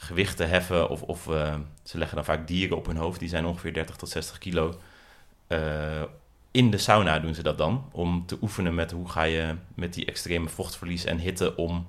[0.00, 3.20] gewichten heffen of, of eh, ze leggen dan vaak dieren op hun hoofd.
[3.20, 4.80] Die zijn ongeveer 30 tot 60 kilo.
[5.46, 6.02] Eh,
[6.50, 9.94] in de sauna doen ze dat dan, om te oefenen met hoe ga je met
[9.94, 11.86] die extreme vochtverlies en hitte om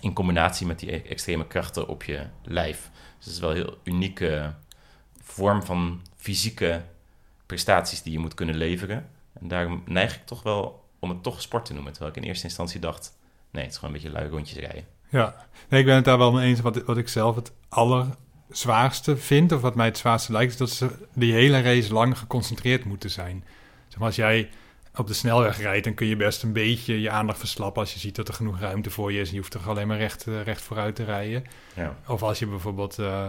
[0.00, 2.90] in combinatie met die e- extreme krachten op je lijf.
[3.16, 4.54] Dus het is wel een heel unieke
[5.20, 6.82] vorm van fysieke
[7.46, 9.08] prestaties die je moet kunnen leveren.
[9.32, 11.92] En daarom neig ik toch wel om het toch sport te noemen.
[11.92, 13.18] Terwijl ik in eerste instantie dacht,
[13.50, 14.84] nee, het is gewoon een beetje lui rondjes rijden.
[15.10, 16.60] Ja, nee, ik ben het daar wel mee eens.
[16.60, 20.70] Wat, wat ik zelf het allerzwaarste vind, of wat mij het zwaarste lijkt, is dat
[20.70, 23.44] ze die hele race lang geconcentreerd moeten zijn.
[23.88, 24.48] Zeg maar, als jij
[24.96, 27.98] op de snelweg rijdt, dan kun je best een beetje je aandacht verslappen als je
[27.98, 30.26] ziet dat er genoeg ruimte voor je is en je hoeft toch alleen maar recht,
[30.26, 31.44] eh, recht vooruit te rijden.
[31.74, 33.26] Ja, Of als je bijvoorbeeld eh,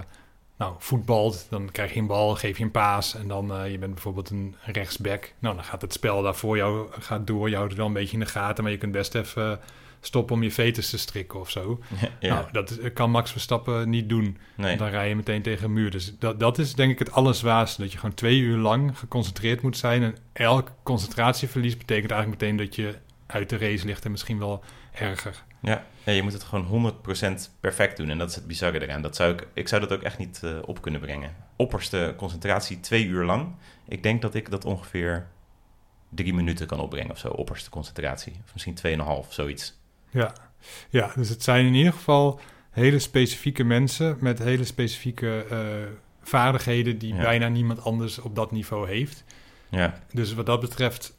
[0.58, 3.78] nou, voetbalt, dan krijg je een bal, geef je een paas en dan eh, je
[3.78, 5.34] bent bijvoorbeeld een rechtsback.
[5.40, 7.50] Nou, dan gaat het spel daar voor jou gaat door.
[7.50, 9.60] Je houdt het wel een beetje in de gaten, maar je kunt best even
[10.02, 11.80] stoppen om je veters te strikken of zo.
[12.20, 12.34] ja.
[12.34, 14.38] Nou, dat kan Max Verstappen niet doen.
[14.56, 14.78] nee.
[14.78, 15.92] Dan rij je meteen tegen een muur.
[15.92, 17.82] Dus dat, dat is denk ik het allerzwaarste.
[17.82, 20.04] Dat je gewoon twee uur lang geconcentreerd moet zijn.
[20.04, 24.64] En elk concentratieverlies betekent eigenlijk meteen dat je uit de race ligt en misschien wel
[24.92, 25.44] erger.
[25.62, 26.94] Ja, ja, je moet het gewoon
[27.28, 28.10] 100% perfect doen.
[28.10, 29.02] En dat is het bizarre eraan.
[29.02, 31.36] Dat zou ik, ik zou dat ook echt niet eh, op kunnen brengen.
[31.56, 33.56] Opperste concentratie twee uur lang.
[33.88, 35.28] Ik denk dat ik dat ongeveer
[36.10, 38.34] drie minuten kan opbrengen of zo, opperste concentratie.
[38.46, 38.78] Of misschien
[39.26, 39.80] 2,5, zoiets.
[40.12, 40.34] Ja.
[40.90, 42.40] ja, dus het zijn in ieder geval
[42.72, 45.58] hele specifieke mensen met hele specifieke eh,
[46.24, 47.22] vaardigheden die Ja.
[47.22, 49.24] bijna niemand anders op dat niveau heeft.
[49.70, 50.00] Ja.
[50.14, 51.14] Dus wat dat betreft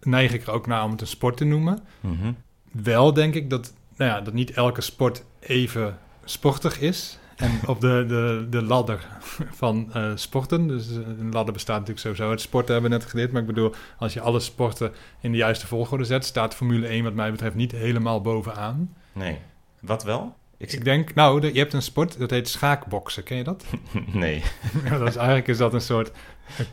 [0.00, 1.78] neig ik er ook naar om het een sport te noemen.
[2.00, 2.32] Mhm.
[2.70, 7.18] Wel denk ik dat, nou ja, dat niet elke sport even sportig is.
[7.36, 9.06] En op de, de, de ladder
[9.50, 13.06] van eh, sporten, dus eh, een ladder bestaat natuurlijk sowieso uit sporten, hebben we net
[13.06, 13.32] geleerd.
[13.32, 17.04] Maar ik bedoel, als je alle sporten in de juiste volgorde zet, staat Formule 1
[17.04, 18.94] wat mij betreft niet helemaal bovenaan.
[19.12, 19.38] Nee.
[19.80, 20.36] Wat wel?
[20.56, 23.22] Ik Ik denk, nou, je hebt een sport, dat heet schaakboksen.
[23.22, 23.64] Ken je dat?
[24.12, 24.42] Nee.
[24.98, 26.10] Dat is, eigenlijk is dat een soort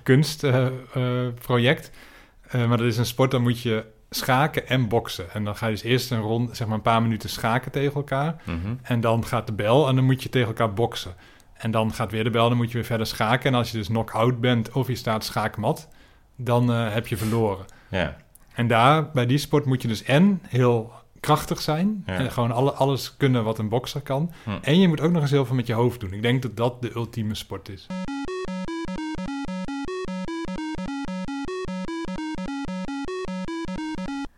[0.03, 1.91] kunstproject.
[2.47, 5.31] Eh, maar dat is een sport, dan moet je schaken en boksen.
[5.33, 7.95] En dan ga je dus eerst een rond, zeg maar een paar minuten schaken tegen
[7.95, 8.35] elkaar.
[8.43, 8.73] Mhm.
[8.81, 11.15] En dan gaat de bel en dan moet je tegen elkaar boksen.
[11.53, 13.51] En dan gaat weer de bel, dan moet je weer verder schaken.
[13.51, 15.87] En als je dus knock-out bent of je staat schaakmat,
[16.35, 17.65] dan eh, heb je verloren.
[17.89, 18.17] Ja.
[18.53, 22.03] En daar, bij die sport moet je dus en heel krachtig zijn.
[22.05, 22.13] Ja.
[22.13, 24.31] En gewoon alle, alles kunnen wat een bokser kan.
[24.43, 24.49] Hm.
[24.61, 26.13] En je moet ook nog eens heel veel met je hoofd doen.
[26.13, 27.87] Ik denk dat dat de ultieme sport is.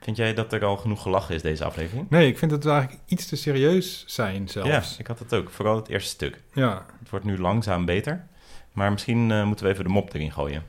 [0.06, 2.10] Vind jij dat er al genoeg gelachen is, deze aflevering?
[2.10, 4.98] Nee, ik vind het eigenlijk iets te serieus zijn Ja, zelfs.
[4.98, 5.50] ik had het ook.
[5.50, 6.42] Vooral het eerste stuk.
[6.54, 6.86] Ja.
[7.00, 8.26] Het wordt nu langzaam beter.
[8.72, 10.64] Maar misschien eh, moeten we even de mop erin gooien.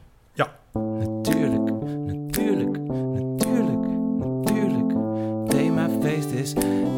[0.72, 1.70] Natuurlijk,
[2.07, 3.87] natuurlijk, natuurlijk,
[4.18, 4.94] natuurlijk.
[5.49, 6.53] Themafeest is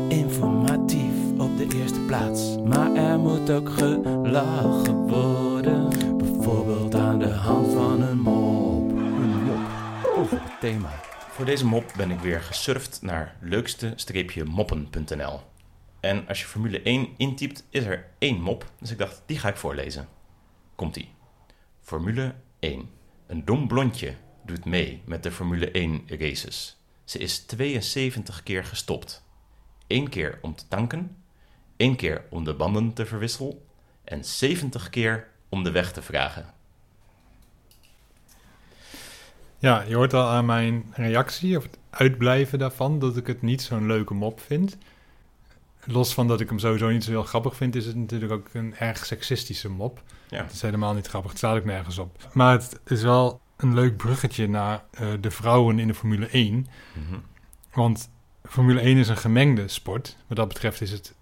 [0.09, 2.57] informatief op de eerste plaats.
[2.65, 5.89] Maar er moet ook gelachen worden.
[6.17, 8.91] Bijvoorbeeld aan de hand van een mop.
[8.91, 9.59] Een mop
[10.17, 10.91] over het thema.
[11.39, 15.41] Voor deze mop ben ik weer gesurfd naar leukste-moppen.nl.
[16.01, 18.73] En als je Formule 1 intypt, is er één mop.
[18.79, 20.09] Dus ik dacht, die ga ik voorlezen.
[20.75, 21.15] Komt-ie.
[21.81, 22.91] Formule 1.
[23.27, 26.77] Een dom blondje doet mee met de Formule 1 races.
[27.05, 29.25] Ze is 72 keer gestopt.
[29.87, 31.17] Eén keer om te tanken,
[31.77, 33.59] één keer om de banden te verwisselen
[34.05, 36.55] en 70 keer om de weg te vragen.
[39.59, 43.63] Ja, je hoort al aan mijn reactie of het uitblijven daarvan dat ik het niet
[43.63, 44.79] zo'n leuke mop vind.
[45.85, 48.49] Los van dat ik hem sowieso niet zo heel grappig vind, is het natuurlijk ook
[48.53, 50.03] een erg seksistische mop.
[50.29, 50.43] Ja.
[50.43, 52.29] Het is helemaal niet grappig, het staat ook nergens op.
[52.33, 56.67] Maar het is wel een leuk bruggetje naar eh, de vrouwen in de Formule 1.
[56.93, 57.21] Mhm.
[57.73, 58.11] Want
[58.45, 60.17] Formule 1 is een gemengde sport.
[60.27, 61.15] Wat dat betreft is het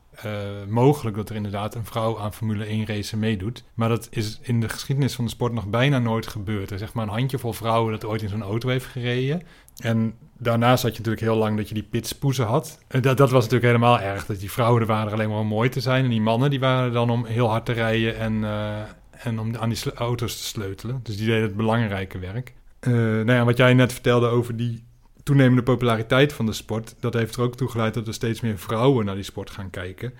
[0.69, 3.65] mogelijk dat er inderdaad een vrouw aan Formule 1 racen meedoet.
[3.75, 6.71] Maar dat is in de geschiedenis van de sport nog bijna nooit gebeurd.
[6.71, 9.43] Er zeg maar een handjevol vrouwen dat ooit in zo'n auto heeft gereden.
[9.77, 12.79] En daarnaast had je natuurlijk heel lang dat je die pitspoezen had.
[12.89, 14.27] En dat, dat was natuurlijk helemaal erg.
[14.27, 16.05] Dat die vrouwen er waren alleen maar om mooi te zijn.
[16.05, 19.57] En die mannen die waren dan om heel hard te rijden en, eh, en om
[19.57, 21.01] aan die auto's te sleutelen.
[21.03, 22.55] Dus die deden het belangrijke werk.
[22.81, 24.85] Eh nou ja, wat jij net vertelde over die
[25.27, 28.59] toenemende populariteit van de sport, dat heeft er ook toe geleid dat er steeds meer
[28.59, 30.13] vrouwen naar die sport gaan kijken.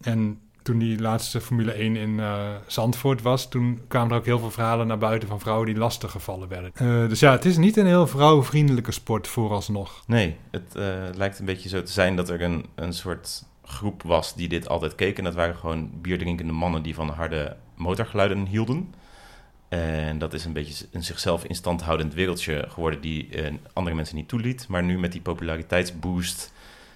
[0.00, 4.38] En toen die laatste Formule 1 in eh, Zandvoort was, toen kwamen er ook heel
[4.38, 6.70] veel verhalen naar buiten van vrouwen die lastig gevallen werden.
[6.74, 10.02] Eh, dus ja, het is niet een heel vrouwvriendelijke sport vooralsnog.
[10.06, 14.02] Nee, het eh, lijkt een beetje zo te zijn dat er een, een soort groep
[14.02, 15.18] was die dit altijd keek.
[15.18, 18.94] En dat waren gewoon bierdrinkende mannen die van harde motorgeluiden hielden.
[19.70, 23.96] En dat is een beetje een zichzelf in stand houdend wereldje geworden die eh, andere
[23.96, 24.68] mensen niet toeliet.
[24.68, 26.52] Maar nu met die populariteitsboost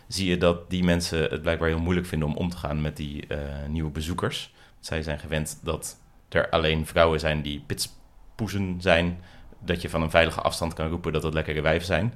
[0.08, 2.96] zie je dat die mensen het blijkbaar heel moeilijk vinden om om te gaan met
[2.96, 4.54] die eh, nieuwe bezoekers.
[4.80, 5.96] Zij zijn gewend dat
[6.28, 9.18] er alleen vrouwen zijn die pitspoezen zijn.
[9.58, 12.14] Dat je van een veilige afstand kan roepen dat het lekkere wijven zijn.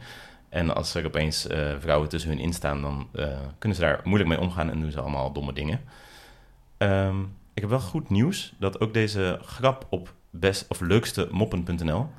[0.49, 4.31] En als er opeens eh, vrouwen tussen hun instaan, dan eh, kunnen ze daar moeilijk
[4.31, 5.81] mee omgaan en doen ze allemaal domme dingen.
[6.77, 7.23] Ehm,
[7.55, 12.11] ik heb wel goed nieuws dat ook deze grap op best of leukste moppen.nl.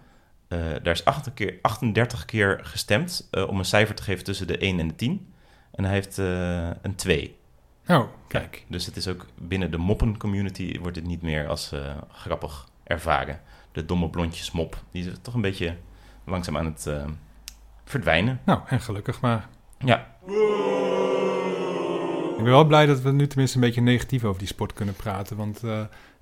[0.48, 4.48] eh, daar is 38 keer, 38 keer gestemd eh, om een cijfer te geven tussen
[4.48, 5.34] de 1 en de 10.
[5.72, 7.38] En hij heeft eh, een 2.
[7.88, 8.65] Oh, kijk.
[8.67, 11.72] Dus het is ook binnen de moppen-community wordt dit niet meer als
[12.12, 13.39] grappig ervaren.
[13.72, 15.76] De domme blondjes mop, die is toch een beetje
[16.26, 16.89] langzaam aan het
[17.86, 18.39] verdwijnen.
[18.45, 19.48] Nou, en gelukkig maar.
[19.80, 20.15] Ja,
[22.38, 24.95] Ik ben wel blij dat we nu tenminste een beetje negatief over die sport kunnen
[24.95, 25.38] praten.
[25.38, 25.62] Want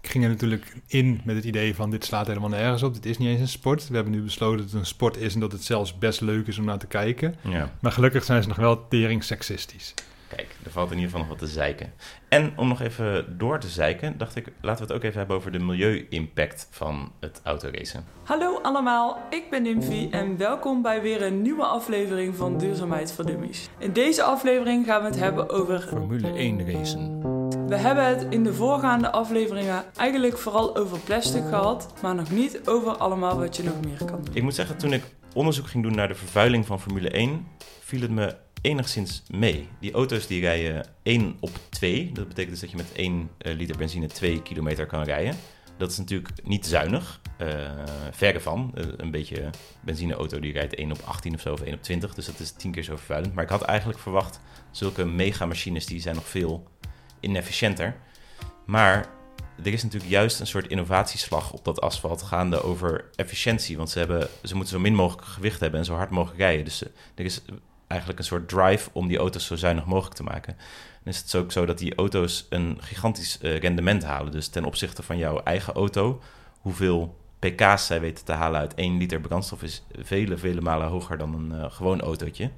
[0.07, 2.93] ging er natuurlijk in met het idee van dit slaat helemaal nergens op.
[2.93, 3.87] Dit is niet eens een sport.
[3.87, 6.47] We hebben nu besloten dat het een sport is en dat het zelfs best leuk
[6.47, 7.35] is om naar te kijken.
[7.41, 7.71] ja.
[7.79, 9.93] Maar gelukkig zijn ze nog wel tering seksistisch.
[10.27, 11.93] Kijk, er valt in ieder geval nog wat te zeiken.
[12.27, 15.35] En om nog even door te zeiken, dacht ik, laten we het ook even hebben
[15.35, 18.05] over de milieu-impact van het autoracen.
[18.23, 23.25] Hallo allemaal, ik ben Nymfie en welkom bij weer een nieuwe aflevering van Duurzaamheid voor
[23.25, 23.69] Dummies.
[23.77, 25.79] In deze aflevering gaan we het hebben over...
[25.79, 27.36] Formule 1 racen.
[27.67, 32.61] We hebben het in de voorgaande afleveringen eigenlijk vooral over plastic gehad, maar nog niet
[32.65, 34.35] over allemaal wat je nog meer kan doen.
[34.35, 35.03] Ik moet zeggen, toen ik
[35.33, 37.47] onderzoek ging doen naar de vervuiling van Formule 1,
[37.79, 39.67] viel het me enigszins mee.
[39.79, 42.11] Die auto's die rijden 1 op 2.
[42.13, 45.35] Dat betekent dus dat je met 1 eh, liter benzine 2 kilometer kan rijden.
[45.77, 47.21] Dat is natuurlijk niet zuinig.
[47.37, 47.47] eh
[48.11, 48.71] verre van.
[48.75, 49.49] Eh, een beetje
[49.81, 52.13] benzineauto die rijdt 1 op 18 of zo, of 1 op 20.
[52.13, 53.33] Dus dat is 10 keer zo vervuilend.
[53.33, 54.39] Maar ik had eigenlijk verwacht,
[54.71, 56.67] zulke megamachines die zijn nog veel
[57.19, 57.95] inefficiënter.
[58.65, 59.07] Maar
[59.63, 63.77] er is natuurlijk juist een soort innovatieslag op dat asfalt gaande over efficiëntie.
[63.77, 66.65] Want ze, hebben, ze moeten zo min mogelijk gewicht hebben en zo hard mogelijk rijden.
[66.65, 67.41] Dus eh, er is
[67.87, 70.55] eigenlijk een soort drive om die auto's zo zuinig mogelijk te maken.
[71.03, 74.31] Dan is het ook zo dat die auto's een gigantisch eh, rendement halen.
[74.31, 76.21] Dus ten opzichte van jouw eigen auto,
[76.61, 81.17] hoeveel pk's zij weten te halen uit 1 liter brandstof is vele, vele malen hoger
[81.17, 82.51] dan een eh, gewoon autootje.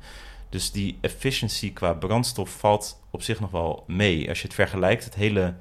[0.50, 4.30] Dus die efficiency qua brandstof valt op zich nog wel mee.
[4.30, 5.56] Als je het vergelijkt, het hele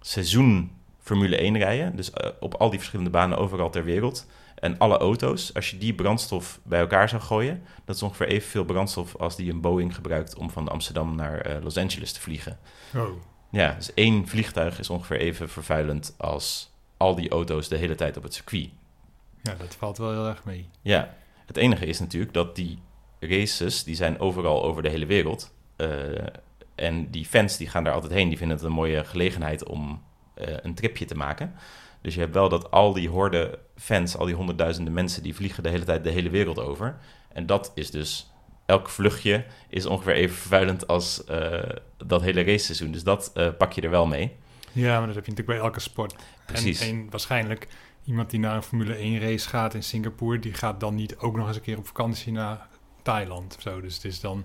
[0.00, 4.26] seizoen Formule 1 rijden, dus eh, op al die verschillende banen overal ter wereld,
[4.60, 8.64] en alle auto's, als je die brandstof bij elkaar zou gooien, dat is ongeveer evenveel
[8.64, 12.58] brandstof als die een Boeing gebruikt om van Amsterdam naar eh, Los Angeles te vliegen.
[12.96, 13.08] Oh.
[13.50, 18.16] Ja, dus één vliegtuig is ongeveer even vervuilend als al die auto's de hele tijd
[18.16, 18.68] op het circuit.
[19.42, 20.68] Ja, dat valt wel heel erg mee.
[20.82, 21.14] Ja,
[21.46, 22.78] het enige is natuurlijk dat die
[23.20, 25.54] races, die zijn overal over de hele wereld.
[25.76, 25.88] Eh,
[26.74, 30.02] en die fans die gaan daar altijd heen, die vinden het een mooie gelegenheid om
[30.34, 31.54] eh, een tripje te maken.
[32.02, 35.62] Dus je hebt wel dat al die horde fans, al die honderdduizenden mensen, die vliegen
[35.62, 36.98] de hele tijd de hele wereld over.
[37.32, 38.32] En dat is dus,
[38.66, 41.62] elk vluchtje is ongeveer even vervuilend als eh,
[42.06, 42.92] dat hele raceseizoen.
[42.92, 44.36] Dus dat pak je er wel mee.
[44.72, 46.14] Ja, maar dat heb je natuurlijk bij elke sport.
[46.46, 46.80] Precies.
[46.80, 47.68] En, en waarschijnlijk
[48.04, 51.36] iemand die naar een Formule 1 race gaat in Singapore, die gaat dan niet ook
[51.36, 52.68] nog eens een keer op vakantie naar
[53.02, 53.80] Thailand of zo.
[53.80, 54.44] Dus het is dan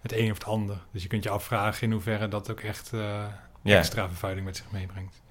[0.00, 0.78] het een of het ander.
[0.90, 3.24] Dus je kunt je afvragen in hoeverre dat ook echt eh,
[3.62, 3.78] Ja.
[3.78, 5.22] extra vervuiling met zich meebrengt.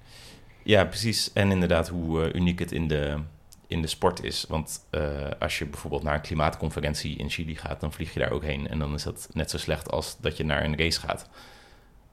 [0.62, 1.32] Ja, precies.
[1.32, 3.18] En inderdaad hoe eh, uniek het in de,
[3.66, 4.44] in de sport is.
[4.48, 8.30] Want eh, als je bijvoorbeeld naar een klimaatconferentie in Chili gaat, dan vlieg je daar
[8.30, 8.68] ook heen.
[8.68, 11.28] En dan is dat net zo slecht als dat je naar een race gaat.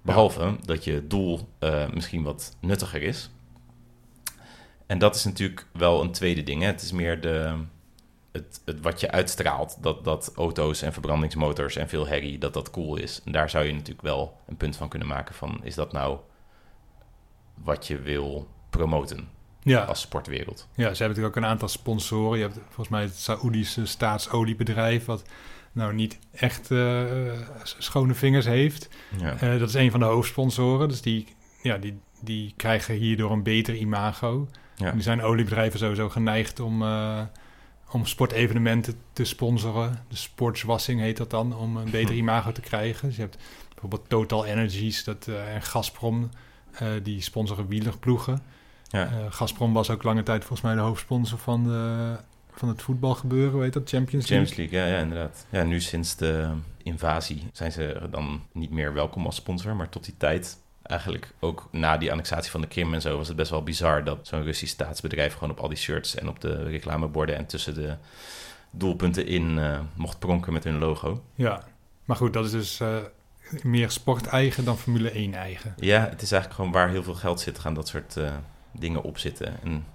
[0.02, 1.50] Behalve dat je doel
[1.94, 3.30] misschien wat nuttiger is.
[4.86, 6.62] En dat is natuurlijk wel een tweede ding.
[6.62, 6.68] Hè?
[6.68, 7.56] Het is meer de,
[8.36, 9.78] het, het wat je uitstraalt.
[9.82, 13.22] Dat, dat auto's en verbrandingsmotors en veel herrie, dat dat cool is.
[13.26, 15.60] En daar zou je natuurlijk wel een punt van kunnen maken van...
[15.64, 16.18] is dat nou
[17.54, 19.30] wat je wil promoten
[19.62, 20.68] Ja, als sportwereld?
[20.68, 22.38] ja, ze hebben natuurlijk ook een aantal sponsoren.
[22.38, 25.24] Je hebt volgens mij het Saoedische staatsoliebedrijf, wat
[25.72, 27.04] nou niet echt eh,
[27.64, 28.90] schone vingers heeft.
[29.18, 29.38] Ja.
[29.40, 30.88] Eh, dat is een van de hoofdsponsoren.
[30.88, 31.28] Dus die,
[31.62, 34.48] ja, die, die krijgen hierdoor een beter imago.
[34.76, 34.94] Ja.
[34.94, 37.22] Nu zijn oliebedrijven sowieso geneigd om, eh,
[37.96, 40.04] om sportevenementen te sponsoren.
[40.08, 42.20] De sportswassing heet dat dan, om een beter Hm.
[42.20, 43.08] imago te krijgen.
[43.08, 43.38] Dus je hebt
[43.70, 46.30] bijvoorbeeld Total Energies dat, eh, en Gazprom,
[46.72, 48.42] eh, die sponsoren wielerploegen.
[48.90, 49.06] Ja.
[49.06, 52.16] Eh, Gazprom was ook lange tijd volgens mij de hoofdsponsor van, de,
[52.52, 54.48] van het voetbalgebeuren, weet dat, Champions League.
[54.48, 55.46] Champions League, ja, ja, inderdaad.
[55.50, 56.50] Ja, nu sinds de
[56.84, 59.76] invasie zijn ze dan niet meer welkom als sponsor.
[59.76, 63.28] Maar tot die tijd, eigenlijk ook na die annexatie van de Krim en zo, was
[63.28, 66.42] het best wel bizar dat zo'n Russisch staatsbedrijf gewoon op al die shirts en op
[66.42, 67.96] de reclameborden en tussen de
[68.72, 71.24] doelpunten in eh, mocht pronken met hun logo.
[71.36, 71.64] Ja,
[72.06, 72.98] maar goed, dat is dus eh,
[73.64, 75.74] meer sport-eigen dan Formule 1-eigen.
[75.78, 78.34] Ja, het is eigenlijk gewoon waar heel veel geld zit, gaan dat soort eh,
[78.72, 79.62] dingen op zitten.
[79.64, 79.86] En,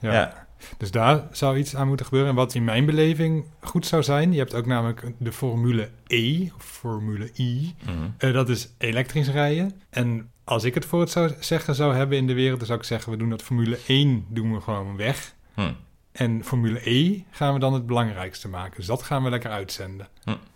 [0.00, 0.12] Ja.
[0.12, 0.46] ja.
[0.78, 2.30] Dus daar zou iets aan moeten gebeuren.
[2.30, 6.48] En wat in mijn beleving goed zou zijn, je hebt ook namelijk de Formule E,
[6.56, 7.74] of Formule I.
[7.84, 7.94] mhm.
[8.18, 9.80] Eh, dat is elektrisch rijden.
[9.90, 12.78] En als ik het voor het zou zeggen zou hebben in de wereld, dan zou
[12.78, 15.34] ik zeggen, we doen dat Formule 1 doen we gewoon weg.
[15.54, 15.72] Hm.
[16.12, 18.76] En Formule E gaan we dan het belangrijkste maken.
[18.76, 20.08] Dus dat gaan we lekker uitzenden.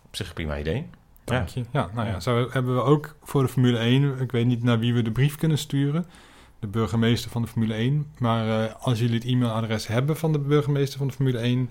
[0.06, 0.86] Op zich een prima idee.
[1.24, 1.64] Dank je.
[1.72, 2.20] Ja, nou Ja.
[2.20, 5.10] zo hebben we ook voor de Formule 1, ik weet niet naar wie we de
[5.10, 6.06] brief kunnen sturen.
[6.62, 8.07] De burgemeester van de Formule 1.
[8.18, 11.70] Maar eh, als jullie het e-mailadres hebben van de burgemeester van de Formule 1,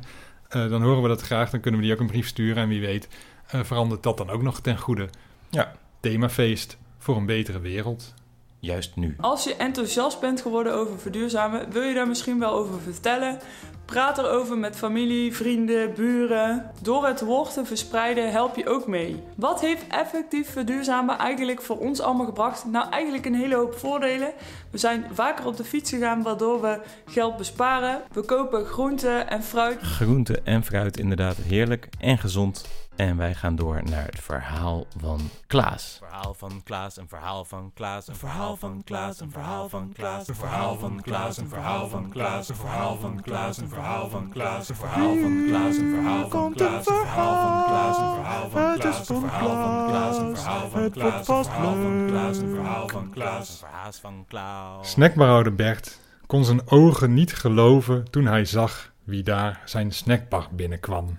[0.49, 1.49] eh, dan horen we dat graag.
[1.49, 2.63] Dan kunnen we die ook een brief sturen.
[2.63, 3.07] En wie weet
[3.47, 5.09] eh, verandert dat dan ook nog ten goede.
[5.49, 5.75] Ja.
[5.99, 8.13] Themafeest voor een betere wereld.
[8.61, 9.15] Juist nu.
[9.19, 13.39] Als je enthousiast bent geworden over verduurzamen, wil je daar misschien wel over vertellen?
[13.85, 16.71] Praat erover met familie, vrienden, buren.
[16.81, 19.23] Door het woord te verspreiden help je ook mee.
[19.35, 22.65] Wat heeft effectief verduurzamen eigenlijk voor ons allemaal gebracht?
[22.65, 24.33] Nou, eigenlijk een hele hoop voordelen.
[24.71, 28.01] We zijn vaker op de fiets gegaan, waardoor we geld besparen.
[28.11, 29.81] We kopen groenten en fruit.
[29.81, 32.65] Groente en fruit inderdaad heerlijk en gezond.
[33.01, 35.97] En wij gaan door naar het verhaal van Klaas.
[35.99, 40.27] Verhaal van Klaas, een verhaal van Klaas, een verhaal van Klaas, een verhaal van Klaas,
[40.27, 44.29] een verhaal van Klaas, een verhaal van Klaas, een verhaal van Klaas, een verhaal van
[44.31, 48.49] Klaas, een verhaal van Klaas, een verhaal van Klaas, een verhaal van Klaas, een verhaal
[48.49, 52.49] van Klaas, een verhaal van Klaas, een verhaal van Klaas, een verhaal van Klaas, een
[52.49, 54.89] verhaal van Klaas, een verhaal van Klaas.
[54.91, 61.17] Snackbarhouder Bert kon zijn ogen niet geloven toen hij zag wie daar zijn snackbar binnenkwam.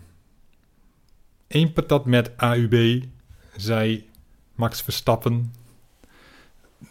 [1.53, 3.03] Eén patat met AUB,
[3.57, 4.09] zei
[4.55, 5.55] Max Verstappen.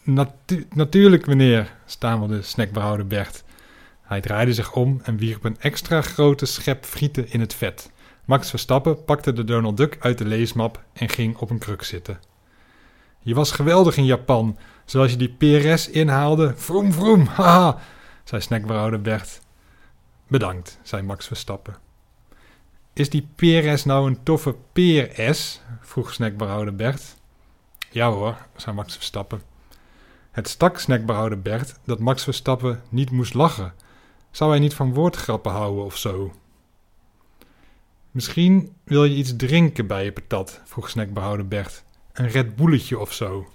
[0.02, 3.44] Natu- natuurlijk, meneer, stamelde snackbarhouder Bert.
[4.02, 7.90] Hij draaide zich om en wierp een extra grote schep frieten in het vet.
[8.24, 12.20] Max Verstappen pakte de Donald Duck uit de leesmap en ging op een kruk zitten.
[13.20, 16.52] Je was geweldig in Japan, zoals je die PRS inhaalde.
[16.56, 17.78] Vroom, vroom, haha,
[18.24, 19.40] zei snackbarhouder Bert.
[20.28, 21.81] Bedankt, zei Max Verstappen.
[22.94, 25.60] Is die PRS nou een toffe PRS?
[25.80, 27.16] vroeg snackbarhouder Bert.
[27.90, 29.42] Ja hoor, zei Max Verstappen.
[30.30, 33.74] Het stak snackbarhouder Bert dat Max Verstappen niet moest lachen.
[34.30, 36.32] Zou hij niet van woordgrappen houden of zo?
[38.10, 41.84] Misschien wil je iets drinken bij je patat, vroeg snackbehouder Bert.
[42.12, 43.48] Een Red Bulletje of zo.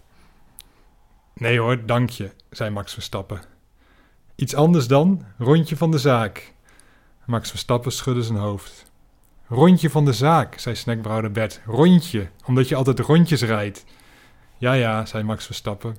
[1.33, 3.41] Nee hoor, dank je, zei Max Verstappen.
[4.35, 5.25] Iets anders dan?
[5.38, 6.53] Rondje van de zaak.
[7.25, 8.86] Max Verstappen schudde zijn hoofd.
[9.49, 11.61] Rondje van de zaak, zei snackbehouder Bert.
[11.65, 13.85] Rondje, omdat je altijd rondjes rijdt.
[14.57, 15.97] Ja, ja, zei Max Verstappen.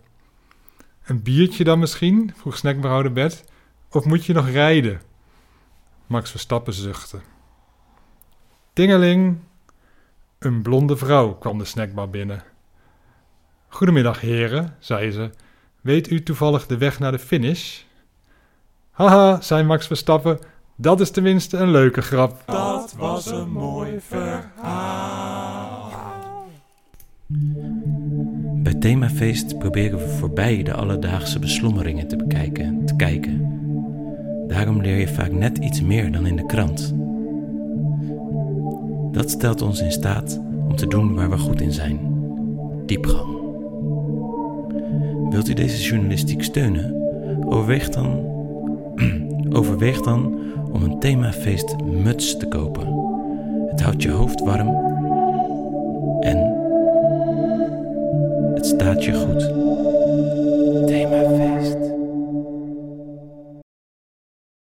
[1.05, 2.33] Een biertje dan misschien?
[2.37, 3.45] vroeg snackbehouder Bert.
[3.91, 5.01] Of moet je nog rijden?
[6.07, 7.19] Max Verstappen zuchtte.
[8.73, 9.39] Tingeling!
[10.39, 12.43] Een blonde vrouw kwam de snackbar binnen.
[13.69, 15.31] Goedemiddag, heren, zei ze.
[15.81, 17.81] Weet u toevallig de weg naar de finish?
[18.91, 20.39] Haha, zei Max Verstappen,
[20.77, 22.43] dat is tenminste een leuke grap.
[22.89, 25.91] Dat was een mooi verhaal.
[28.63, 33.61] Bij Themafeest proberen we voorbij de alledaagse beslommeringen te bekijken, te kijken.
[34.47, 36.95] Daarom leer je vaak net iets meer dan in de krant.
[39.13, 41.99] Dat stelt ons in staat om te doen waar we goed in zijn.
[42.87, 43.37] Diepgang.
[45.31, 46.95] Wilt u deze journalistiek steunen?
[47.47, 48.25] Overweeg dan,
[49.59, 52.87] overweeg dan om een themafeest muts te kopen.
[53.71, 54.69] Het houdt je hoofd warm
[56.21, 56.39] en
[58.55, 59.68] het staat je goed.